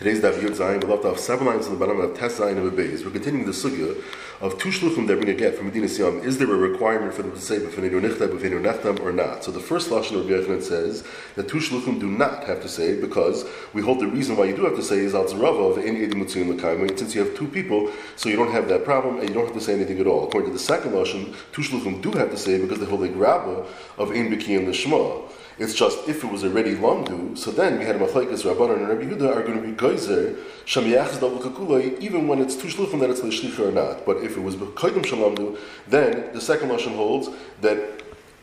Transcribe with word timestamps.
Today's 0.00 0.22
Daf 0.22 0.40
Yud 0.40 0.56
Zayin, 0.56 0.82
we 0.82 0.88
left 0.88 1.04
off 1.04 1.18
seven 1.18 1.46
lines 1.46 1.66
on 1.66 1.74
the 1.74 1.78
bottom 1.78 2.00
of 2.00 2.18
Tes 2.18 2.38
Zayin 2.38 2.56
of 2.56 2.64
a 2.64 2.70
base. 2.70 3.04
We're 3.04 3.10
continuing 3.10 3.44
the 3.44 3.52
sugya 3.52 4.02
of 4.40 4.56
two 4.56 4.70
shluchim 4.70 5.06
that 5.06 5.16
bring 5.16 5.28
a 5.28 5.34
get 5.34 5.54
from 5.54 5.66
Medina 5.66 5.88
Siyam. 5.88 6.24
Is 6.24 6.38
there 6.38 6.50
a 6.50 6.56
requirement 6.56 7.12
for 7.12 7.20
them 7.20 7.32
to 7.32 7.38
say 7.38 7.58
b'feinu 7.58 8.00
nechtam, 8.00 8.28
b'feinu 8.28 8.62
nechtam, 8.62 8.98
or 9.00 9.12
not? 9.12 9.44
So 9.44 9.50
the 9.50 9.60
first 9.60 9.90
lashon 9.90 10.18
of 10.18 10.26
Rabbi 10.26 10.42
Yochanan 10.42 10.62
says 10.62 11.04
that 11.34 11.48
two 11.50 11.58
shluchim 11.58 12.00
do 12.00 12.10
not 12.10 12.44
have 12.44 12.62
to 12.62 12.68
say 12.70 12.98
because 12.98 13.44
we 13.74 13.82
hold 13.82 14.00
the 14.00 14.06
reason 14.06 14.38
why 14.38 14.46
you 14.46 14.56
do 14.56 14.64
have 14.64 14.76
to 14.76 14.82
say 14.82 15.00
is 15.00 15.14
al 15.14 15.24
of 15.24 15.76
ein 15.76 15.96
edim 15.96 16.14
mutziyim 16.14 16.48
l'kaim. 16.48 16.98
Since 16.98 17.14
you 17.14 17.22
have 17.22 17.36
two 17.36 17.48
people, 17.48 17.92
so 18.16 18.30
you 18.30 18.36
don't 18.36 18.52
have 18.52 18.68
that 18.68 18.86
problem 18.86 19.18
and 19.18 19.28
you 19.28 19.34
don't 19.34 19.44
have 19.44 19.54
to 19.54 19.60
say 19.60 19.74
anything 19.74 20.00
at 20.00 20.06
all. 20.06 20.26
According 20.26 20.48
to 20.48 20.54
the 20.54 20.64
second 20.64 20.92
lashon, 20.92 21.34
two 21.52 21.60
shluchim 21.60 22.00
do 22.00 22.10
have 22.12 22.30
to 22.30 22.38
say 22.38 22.58
because 22.58 22.78
they 22.78 22.86
hold 22.86 23.04
a 23.04 23.08
grabba 23.10 23.66
of 23.98 24.12
ein 24.12 24.34
b'kiyim 24.34 24.66
l'shma. 24.66 25.30
It's 25.58 25.74
just 25.74 26.08
if 26.08 26.24
it 26.24 26.30
was 26.30 26.44
already 26.44 26.74
lamdu, 26.74 27.36
so 27.36 27.50
then 27.50 27.78
we 27.78 27.84
had 27.84 27.96
a 27.96 27.98
machlekes 27.98 28.44
Rabbanan 28.44 28.76
and 28.76 28.88
Rabbi 28.88 29.02
Yehuda 29.02 29.36
are 29.36 29.42
going 29.42 29.60
to 29.60 29.66
be 29.66 29.72
geyser 29.72 30.36
shamiyachas 30.64 31.20
double 31.20 31.38
kakulay, 31.38 31.98
even 32.00 32.28
when 32.28 32.40
it's 32.40 32.56
two 32.56 32.68
shluchim 32.68 33.00
that 33.00 33.10
it's 33.10 33.22
l'shlicha 33.22 33.68
or 33.68 33.72
not. 33.72 34.06
But 34.06 34.18
if 34.18 34.36
it 34.36 34.40
was 34.40 34.56
b'koidim 34.56 35.04
shalamdu, 35.04 35.58
then 35.88 36.32
the 36.32 36.40
second 36.40 36.70
lashon 36.70 36.94
holds 36.94 37.28
that 37.60 37.78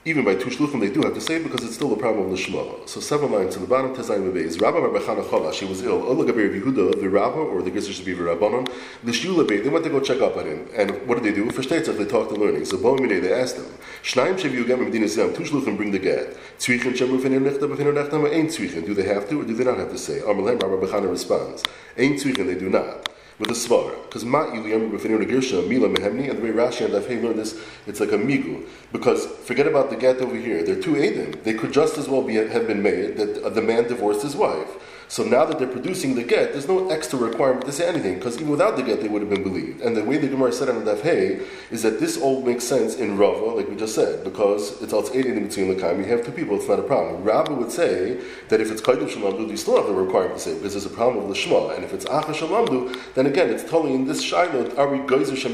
even 0.08 0.24
by 0.24 0.36
two 0.36 0.50
shluchim 0.50 0.80
they 0.80 0.90
do 0.90 1.02
have 1.02 1.14
to 1.14 1.20
say 1.20 1.36
it 1.36 1.44
because 1.44 1.66
it's 1.66 1.76
still 1.76 1.92
a 1.92 1.98
problem 1.98 2.26
of 2.26 2.32
the 2.32 2.38
Shema. 2.38 2.64
So 2.86 3.02
seven 3.02 3.30
lines 3.30 3.56
to 3.56 3.60
the 3.60 3.68
bottom, 3.68 3.94
Tezayim 3.94 4.32
Beis. 4.32 4.60
Rabba 4.62 4.80
Rabbi 4.80 5.00
Chola, 5.04 5.54
she 5.54 5.66
was 5.66 5.82
ill. 5.82 6.02
Ola 6.02 6.24
Gaber 6.24 6.50
Yehuda, 6.50 7.02
the 7.02 7.10
Rabba, 7.10 7.38
or 7.38 7.62
the 7.62 7.70
Gizer 7.70 7.92
should 7.92 8.06
be 8.06 8.16
Rabbanon, 8.16 8.72
the 9.04 9.12
Shula 9.12 9.46
Beit, 9.46 9.66
they 9.66 9.70
went 9.70 9.84
to 9.84 9.90
go 9.90 10.00
check 10.00 10.22
up 10.22 10.38
on 10.38 10.46
him. 10.46 10.70
And 10.74 11.06
what 11.06 11.22
did 11.22 11.26
they 11.26 11.36
do? 11.36 11.50
For 11.52 11.62
Shtetzach, 11.62 11.98
they 11.98 12.06
talked 12.06 12.34
to 12.34 12.40
learning. 12.40 12.64
So 12.64 12.78
Bo 12.78 12.96
Minei, 12.96 13.22
they 13.22 13.34
asked 13.34 13.58
him, 13.58 13.66
Shnaim 14.02 14.36
Shev 14.40 14.52
Yugam 14.52 14.80
Medina 14.80 15.10
Zem, 15.10 15.34
two 15.34 15.44
shluchim 15.44 15.76
bring 15.76 15.92
the 15.92 16.00
get. 16.00 16.38
Tzvichin 16.58 16.94
Shemu 16.94 17.20
Fenir 17.20 17.42
Nechta, 17.42 17.68
Befenir 17.68 17.94
Nechta, 17.94 18.34
Ein 18.34 18.48
Tzvichin. 18.48 18.86
Do 18.86 18.94
they 18.94 19.04
have 19.04 19.28
to 19.28 19.42
or 19.42 19.44
do 19.44 19.54
they 19.54 19.66
not 19.66 19.78
have 19.78 19.92
to 19.92 19.98
say? 19.98 20.22
Amalem 20.22 20.62
Rabbi 20.64 20.86
Bechana 20.86 21.10
responds, 21.10 21.64
Ein 21.98 22.14
Tzvichin, 22.14 22.48
they 22.48 22.56
do 22.56 22.70
not 22.70 23.10
with 23.40 23.50
a 23.50 23.54
svara. 23.54 24.02
Because 24.04 24.24
ma'i 24.24 24.58
liyam 24.58 24.92
b'finir 24.92 25.24
negirsha 25.24 25.68
mila 25.68 25.90
mehemni, 25.90 26.30
and 26.30 26.40
the 26.40 26.44
way 26.44 26.52
Rashi 26.52 26.86
and 26.86 26.94
Dafei 26.94 27.22
learned 27.22 27.40
this, 27.40 27.60
it's 27.86 28.00
like 28.00 28.12
a 28.12 28.18
migu. 28.18 28.66
Because 28.92 29.26
forget 29.26 29.68
about 29.68 29.90
the 29.90 29.96
get 29.96 30.18
over 30.18 30.36
here. 30.36 30.64
They're 30.64 30.82
two 30.82 30.94
edim. 30.94 31.44
They 31.44 31.54
could 31.54 31.72
just 31.72 31.98
as 31.98 32.10
well 32.10 32.22
be 32.22 32.36
have 32.36 32.68
been 32.68 32.82
made 32.82 33.18
that 33.18 33.54
the 33.54 33.62
man 33.62 33.88
divorced 33.88 34.24
his 34.24 34.36
wife. 34.36 34.70
So 35.10 35.24
now 35.24 35.46
that 35.46 35.58
they're 35.58 35.68
producing 35.68 36.16
the 36.16 36.24
get, 36.24 36.52
there's 36.52 36.68
no 36.68 36.90
extra 36.90 37.18
requirement 37.18 37.66
to 37.66 37.72
say 37.72 37.88
anything, 37.88 38.16
because 38.16 38.36
even 38.36 38.50
without 38.50 38.76
the 38.76 38.84
get, 38.84 39.02
they 39.02 39.08
would 39.08 39.22
have 39.22 39.30
been 39.30 39.44
believed. 39.44 39.82
And 39.82 39.96
the 39.96 40.04
way 40.04 40.18
the 40.18 40.28
Gemara 40.28 40.52
said 40.52 40.68
on 40.68 40.84
the 40.84 40.92
Daf 40.92 41.02
Hey 41.02 41.40
is 41.72 41.82
that 41.84 42.02
this 42.02 42.18
all 42.18 42.42
makes 42.44 42.66
sense 42.66 42.96
in 42.96 43.18
Rava, 43.18 43.46
like 43.46 43.70
we 43.70 43.78
just 43.78 43.96
said, 43.96 44.26
because 44.26 44.82
it's 44.82 44.92
all 44.92 45.08
in 45.08 45.48
between 45.48 45.70
the 45.70 45.76
Lakam. 45.76 46.00
You 46.00 46.06
have 46.06 46.26
two 46.26 46.34
people, 46.34 46.58
it's 46.58 46.68
not 46.68 46.80
a 46.80 46.84
problem. 46.84 47.24
Rabbi 47.24 47.54
would 47.54 47.72
say 47.72 48.20
that 48.50 48.60
if 48.60 48.70
it's 48.70 48.82
Kaidim 48.82 49.08
Shalamdu, 49.08 49.50
you 49.50 49.56
still 49.56 49.78
have 49.78 49.88
the 49.88 49.94
requirement 49.94 50.36
to 50.36 50.40
say 50.42 50.54
because 50.56 50.74
there's 50.74 50.86
a 50.86 50.90
problem 50.90 51.26
with 51.26 51.38
Lishma. 51.38 51.74
And 51.76 51.86
if 51.86 51.94
it's 51.94 52.06
Acha 52.06 52.34
Shalamdu, 52.34 53.14
then 53.14 53.28
again, 53.28 53.50
it's 53.50 53.64
totally 53.64 53.94
in 53.94 54.06
this 54.06 54.22
Shiloh, 54.22 54.76
are 54.76 54.90
we 54.90 55.00
Geyser 55.08 55.38
Shem 55.38 55.54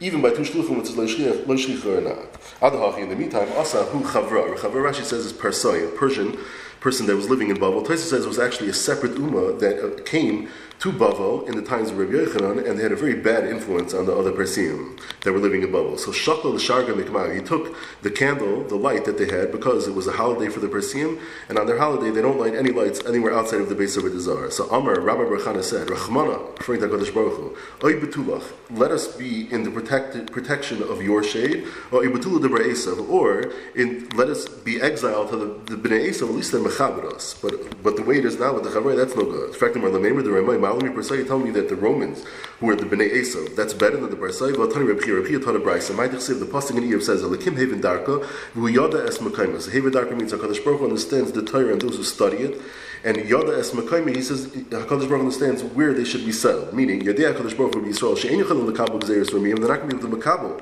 even 0.00 0.20
by 0.20 0.30
two 0.30 0.42
Shluchim, 0.42 0.76
which 0.78 0.90
is 0.90 0.96
Leishlicha 0.96 1.98
or 1.98 2.00
not. 2.00 2.32
Adahachi, 2.60 3.02
in 3.02 3.08
the 3.08 3.16
meantime, 3.16 3.48
Asa, 3.56 3.84
who 3.84 4.00
Chavra, 4.00 4.56
Chavra 4.56 4.90
Rashi 4.90 5.04
says 5.04 5.26
is 5.26 5.32
Persai, 5.32 5.96
Persian 5.96 6.36
person 6.82 7.06
that 7.06 7.14
was 7.14 7.30
living 7.30 7.48
in 7.48 7.56
Bavel. 7.56 7.86
Taisa 7.86 7.98
says 7.98 8.24
it 8.24 8.28
was 8.28 8.40
actually 8.40 8.68
a 8.68 8.74
separate 8.74 9.12
Ummah 9.12 9.58
that 9.60 9.78
uh, 9.78 10.02
came 10.02 10.48
to 10.82 10.90
Bavel 10.90 11.46
in 11.48 11.54
the 11.54 11.62
times 11.62 11.90
of 11.90 11.98
Rabbi 11.98 12.12
Yochanan, 12.12 12.68
and 12.68 12.76
they 12.76 12.82
had 12.82 12.90
a 12.90 12.96
very 12.96 13.14
bad 13.14 13.46
influence 13.46 13.94
on 13.94 14.04
the 14.04 14.12
other 14.12 14.32
Persim 14.32 14.98
that 15.20 15.32
were 15.32 15.38
living 15.38 15.62
in 15.62 15.68
Bavel. 15.68 15.96
So 15.96 16.10
Shakal 16.10 16.52
the 16.54 16.58
Sharga 16.58 16.92
Mikmah, 16.92 17.32
he 17.36 17.40
took 17.40 17.76
the 18.02 18.10
candle, 18.10 18.64
the 18.64 18.74
light 18.74 19.04
that 19.04 19.16
they 19.16 19.26
had, 19.26 19.52
because 19.52 19.86
it 19.86 19.94
was 19.94 20.08
a 20.08 20.10
holiday 20.10 20.48
for 20.48 20.58
the 20.58 20.66
Persim, 20.66 21.20
and 21.48 21.56
on 21.56 21.68
their 21.68 21.78
holiday 21.78 22.10
they 22.10 22.20
don't 22.20 22.36
light 22.36 22.56
any 22.56 22.72
lights 22.72 22.98
anywhere 23.06 23.32
outside 23.32 23.60
of 23.60 23.68
the 23.68 23.76
base 23.76 23.96
of 23.96 24.04
a 24.04 24.10
Dizar. 24.10 24.50
So 24.50 24.68
Amr, 24.70 25.00
Rabbi 25.00 25.22
Barchana 25.22 25.62
said, 25.62 25.86
Rachmana, 25.86 26.58
referring 26.58 26.80
to 26.80 26.88
HaKadosh 26.88 27.14
Baruch 27.14 27.36
Hu, 27.36 27.56
Oy 27.86 28.00
Betulach, 28.00 28.42
let 28.70 28.90
us 28.90 29.06
be 29.06 29.52
in 29.52 29.62
the 29.62 29.70
protect, 29.70 30.32
protection 30.32 30.82
of 30.82 31.00
your 31.00 31.22
shade, 31.22 31.64
or 31.92 32.02
Ibetula 32.02 32.42
Debra 32.42 32.58
Esav, 32.58 33.08
or 33.08 33.52
in, 33.76 34.08
let 34.16 34.28
us 34.28 34.48
be 34.48 34.82
exiled 34.82 35.30
to 35.30 35.36
the, 35.36 35.76
the 35.76 35.88
Bnei 35.88 36.08
Esav, 36.08 36.28
at 36.28 36.34
least 36.34 36.50
they're 36.50 36.60
Mechaberos. 36.60 37.40
But, 37.40 37.80
but 37.84 37.94
the 37.94 38.02
way 38.02 38.18
it 38.18 38.24
is 38.24 38.40
now 38.40 38.54
with 38.54 38.64
the 38.64 38.70
Chavray, 38.70 38.96
that's 38.96 39.14
no 39.14 39.22
good. 39.22 39.50
In 39.50 39.54
fact, 39.54 39.74
the 39.74 39.80
Marlamemer, 39.80 40.24
the 40.24 40.32
Ramay, 40.32 40.71
Malami 40.72 40.94
Parsai 40.94 41.26
telling 41.26 41.44
me 41.44 41.50
that 41.50 41.68
the 41.68 41.76
Romans, 41.76 42.24
who 42.60 42.70
are 42.70 42.76
the 42.76 42.84
Bnei 42.84 43.12
Esav, 43.12 43.54
that's 43.56 43.74
better 43.74 43.96
than 43.96 44.10
the 44.10 44.16
Parsai. 44.16 44.52
V'atani 44.52 45.02
Chia, 45.02 45.14
Reb 45.14 45.26
Chia 45.26 45.38
taught. 45.38 45.54
My 45.62 46.08
Dechsiv, 46.08 46.40
the 46.40 46.46
pasuk 46.46 46.76
in 46.76 46.84
Iyov 46.84 47.02
says, 47.02 47.22
"Alekim 47.22 47.56
Haven 47.56 47.80
Darka, 47.80 48.26
V'Yada 48.54 49.06
Es 49.06 49.18
Mekayma." 49.18 49.60
So 49.60 49.70
Haven 49.70 49.92
Darka 49.92 50.16
means 50.16 50.32
Hakadosh 50.32 50.64
Baruch 50.64 50.82
understands 50.82 51.32
the 51.32 51.42
Torah 51.42 51.72
and 51.72 51.80
those 51.80 51.96
who 51.96 52.02
study 52.02 52.38
it. 52.38 52.60
And 53.04 53.16
Yada 53.16 53.58
Es 53.58 53.72
Mekayma, 53.72 54.14
he 54.14 54.22
says 54.22 54.46
Hakadosh 54.46 55.08
Baruch 55.08 55.20
understands 55.20 55.62
where 55.62 55.92
they 55.92 56.04
should 56.04 56.24
be 56.24 56.32
settled. 56.32 56.72
Meaning, 56.72 57.02
Yadei 57.02 57.34
Hakadosh 57.34 57.56
Baruch 57.56 57.74
Hu 57.74 57.82
Yisrael 57.82 58.16
She'en 58.16 58.38
Yochalim 58.38 58.70
Lekabel 58.72 59.00
Gzeres 59.00 59.30
Ramiyim. 59.30 59.58
They're 59.58 59.68
not 59.68 59.80
going 59.80 59.90
to 59.90 59.96
be 59.96 60.06
able 60.06 60.16
to 60.16 60.22
Makabel 60.22 60.60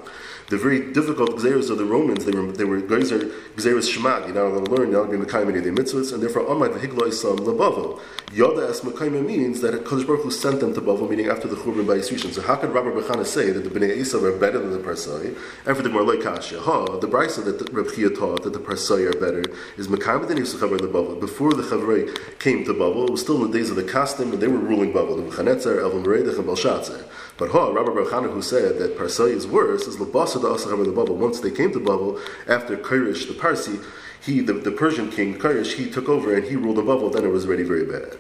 the 0.51 0.59
very 0.59 0.93
difficult 0.93 1.31
gzeros 1.37 1.71
of 1.71 1.79
the 1.79 1.85
Romans, 1.85 2.25
they 2.25 2.33
were 2.33 2.51
they 2.51 2.65
were 2.65 2.81
gzeros 2.81 3.89
shemag. 3.89 4.27
You're 4.27 4.35
not 4.35 4.51
going 4.51 4.65
to 4.65 4.71
learn. 4.73 4.91
You're 4.91 5.01
not 5.01 5.11
going 5.11 5.25
to 5.25 5.27
mekayim 5.27 5.57
any 5.57 5.71
mitzvahs, 5.71 6.13
and 6.13 6.21
therefore 6.23 6.43
amad 6.43 6.77
v'higla 6.77 7.09
isam 7.09 7.39
lebavel. 7.39 8.01
Yoda 8.33 8.69
es 8.69 8.81
mekayim 8.81 9.25
means 9.25 9.61
that 9.61 9.75
Kodesh 9.85 10.07
Baruch 10.07 10.23
Hu 10.23 10.31
sent 10.31 10.61
them 10.61 10.75
to 10.75 10.81
Bavel, 10.81 11.09
meaning 11.09 11.29
after 11.29 11.47
the 11.47 11.57
Churban 11.57 11.87
by 11.87 11.99
Yisrishon. 11.99 12.33
So 12.33 12.43
how 12.43 12.57
could 12.57 12.71
Rabbi 12.71 12.89
Bechana 12.89 13.25
say 13.25 13.51
that 13.51 13.61
the 13.61 13.71
Bnei 13.71 13.97
Esav 13.97 14.23
are 14.23 14.37
better 14.39 14.59
than 14.59 14.73
the 14.73 14.79
Parsai? 14.79 15.37
And 15.67 15.77
for 15.77 15.83
the 15.83 15.89
Gemara 15.89 16.21
Kasha, 16.23 16.61
ha, 16.61 16.85
the 16.99 17.09
brisa 17.09 17.45
that 17.45 17.59
the 17.59 17.73
Reb 17.73 17.93
Chia 17.95 18.11
taught 18.11 18.43
that 18.43 18.53
the 18.53 18.59
Parsai 18.59 19.13
are 19.13 19.19
better 19.19 19.45
is 19.77 19.89
Yisrael 19.89 20.81
the 20.81 20.89
Bavel. 20.89 21.21
Before 21.21 21.53
the 21.53 21.63
Chavrei 21.63 22.39
came 22.39 22.65
to 22.65 22.75
Bavel, 22.75 23.09
it 23.09 23.11
was 23.11 23.21
still 23.21 23.45
in 23.45 23.51
the 23.51 23.59
days 23.59 23.71
of 23.71 23.77
the 23.77 23.85
Kastim, 23.85 24.33
and 24.33 24.41
they 24.41 24.49
were 24.49 24.59
ruling 24.59 24.93
Bavel. 24.93 25.17
The 25.17 25.37
Chanetzar, 25.37 25.79
Elvam 25.79 26.05
Meredech, 26.05 26.37
and 26.37 26.47
Belshazzar. 26.47 27.05
But 27.41 27.53
ha, 27.53 27.71
Rabbi 27.71 27.89
Bechana 27.93 28.31
who 28.31 28.43
said 28.43 28.79
that 28.81 28.99
Parsai 28.99 29.31
is 29.31 29.47
worse 29.47 29.87
is 29.87 29.97
Labasa 29.97 30.35
the 30.35 30.93
Bavel 30.93 31.17
once 31.17 31.41
they 31.41 31.51
came 31.51 31.73
to 31.73 31.81
Babel, 31.81 32.21
after 32.47 32.77
Kirish 32.77 33.27
the 33.29 33.33
Parsi, 33.33 33.79
he, 34.21 34.41
the, 34.41 34.53
the 34.53 34.71
Persian 34.71 35.11
king 35.11 35.39
Kirish, 35.39 35.73
he 35.73 35.91
took 35.91 36.07
over 36.11 36.35
and 36.35 36.45
he 36.45 36.55
ruled 36.55 36.77
the 36.77 36.83
Babel, 36.83 37.09
then 37.09 37.25
it 37.25 37.29
was 37.29 37.47
already 37.47 37.63
very 37.63 37.87
bad. 37.87 38.19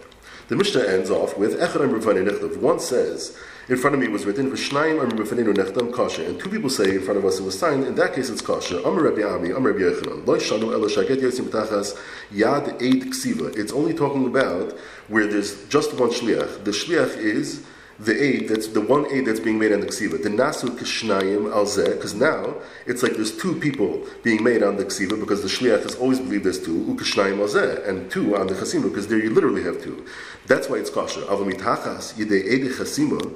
The 0.48 0.56
Mishnah 0.56 0.84
ends 0.84 1.10
off 1.10 1.36
with 1.36 1.60
Echadam 1.60 2.00
Rivani 2.00 2.26
Nechtav. 2.26 2.56
One 2.56 2.80
says, 2.80 3.36
in 3.68 3.76
front 3.76 3.94
of 3.94 4.00
me 4.00 4.08
was 4.08 4.24
written, 4.24 4.50
V'shnaim 4.50 5.02
Am 5.02 5.10
Rifaninu 5.10 5.54
Nechtam 5.54 5.92
Kasha. 5.92 6.26
And 6.26 6.40
two 6.40 6.48
people 6.48 6.70
say 6.70 6.94
in 6.94 7.02
front 7.02 7.18
of 7.18 7.26
us 7.26 7.38
it 7.38 7.42
was 7.42 7.58
signed, 7.58 7.84
in 7.84 7.96
that 7.96 8.14
case 8.14 8.30
it's 8.30 8.40
Kasha. 8.40 8.82
Am 8.86 8.98
Rabbi 8.98 9.22
Ami, 9.22 9.52
Am 9.52 9.66
Rabbi 9.66 9.80
Yechanan. 9.80 10.26
Lo 10.26 10.38
Shanu 10.38 10.72
Ela 10.72 10.88
Shaget 10.88 11.20
Yosim 11.20 11.44
B'tachas 11.50 11.94
Yad 12.32 12.82
Eid 12.82 13.10
Ksiva. 13.12 13.54
It's 13.54 13.70
only 13.70 13.92
talking 13.92 14.26
about 14.26 14.78
where 15.08 15.26
there's 15.26 15.68
just 15.68 15.92
one 16.00 16.08
Shliach. 16.08 16.64
The 16.64 16.70
Shliach 16.70 17.18
is 17.18 17.66
the 18.00 18.22
aid 18.22 18.48
that's 18.48 18.68
the 18.68 18.80
one 18.80 19.04
aid 19.12 19.26
that's 19.26 19.40
being 19.40 19.58
made 19.58 19.72
on 19.72 19.80
the 19.80 19.86
ksiva. 19.86 20.22
The 20.22 20.30
nasu 20.30 20.70
kishnayim 20.70 21.52
al 21.52 21.66
because 21.94 22.14
now 22.14 22.54
it's 22.86 23.02
like 23.02 23.12
there's 23.12 23.36
two 23.36 23.54
people 23.60 24.06
being 24.22 24.42
made 24.42 24.62
on 24.62 24.76
the 24.76 24.86
ksiva 24.86 25.20
because 25.20 25.42
the 25.42 25.48
shliach 25.48 25.82
has 25.82 25.96
always 25.96 26.18
believed 26.18 26.44
there's 26.44 26.64
two 26.64 26.82
ukishnayim 26.84 27.38
al 27.38 27.88
and 27.88 28.10
two 28.10 28.36
on 28.36 28.46
the 28.46 28.54
chasima 28.54 28.84
because 28.84 29.08
there 29.08 29.22
you 29.22 29.30
literally 29.30 29.62
have 29.62 29.82
two. 29.82 30.06
That's 30.46 30.68
why 30.68 30.78
it's 30.78 30.88
kosher. 30.88 31.20
Avamitachas 31.22 32.14
yidei 32.14 32.44
edi 32.44 32.68
chasima. 32.68 33.34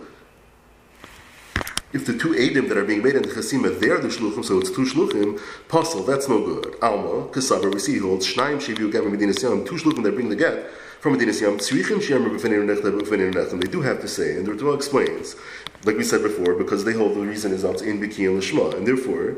If 1.93 2.07
the 2.07 2.19
two 2.19 2.31
Adim 2.31 2.69
that 2.69 2.77
are 2.77 2.85
being 2.85 3.05
made 3.05 3.15
in 3.15 3.23
the 3.23 3.29
Chasima, 3.29 3.79
they're 3.79 4.01
the 4.01 4.09
Shluchim, 4.09 4.45
so 4.45 4.59
it's 4.59 4.69
two 4.69 4.83
Shluchim, 4.83 5.41
Puzzle, 5.69 6.03
that's 6.03 6.29
no 6.29 6.45
good. 6.45 6.75
Alma, 6.83 7.29
Kasavar, 7.29 7.73
we 7.73 7.79
see 7.79 7.93
he 7.93 7.99
holds, 8.01 8.27
Shnaim, 8.27 8.57
Sheviu, 8.57 8.91
Gavin, 8.91 9.13
Medina 9.13 9.33
two 9.33 9.77
Shluchim 9.77 10.03
that 10.03 10.17
bring 10.17 10.29
the 10.29 10.35
get, 10.35 10.69
from 11.05 11.13
Medina 11.13 11.33
Siyam, 11.33 11.59
Tzrichim 11.59 12.01
Shemer 12.01 12.31
B'Feneinu 12.31 12.65
Nechta 12.65 12.91
B'Feneinu 12.91 13.35
Nechta. 13.35 13.61
They 13.61 13.71
do 13.71 13.83
have 13.83 14.01
to 14.01 14.09
say, 14.09 14.39
and 14.39 14.47
the 14.47 14.57
Torah 14.57 14.73
explains, 14.73 15.37
like 15.85 15.99
we 15.99 16.03
said 16.03 16.23
before, 16.23 16.55
because 16.55 16.83
they 16.87 16.95
hold 16.95 17.15
the 17.15 17.21
reason 17.21 17.53
is 17.53 17.63
out 17.63 17.83
in 17.83 18.01
Biki 18.01 18.27
and 18.27 18.41
Lishma, 18.41 18.75
and 18.75 18.87
therefore, 18.87 19.37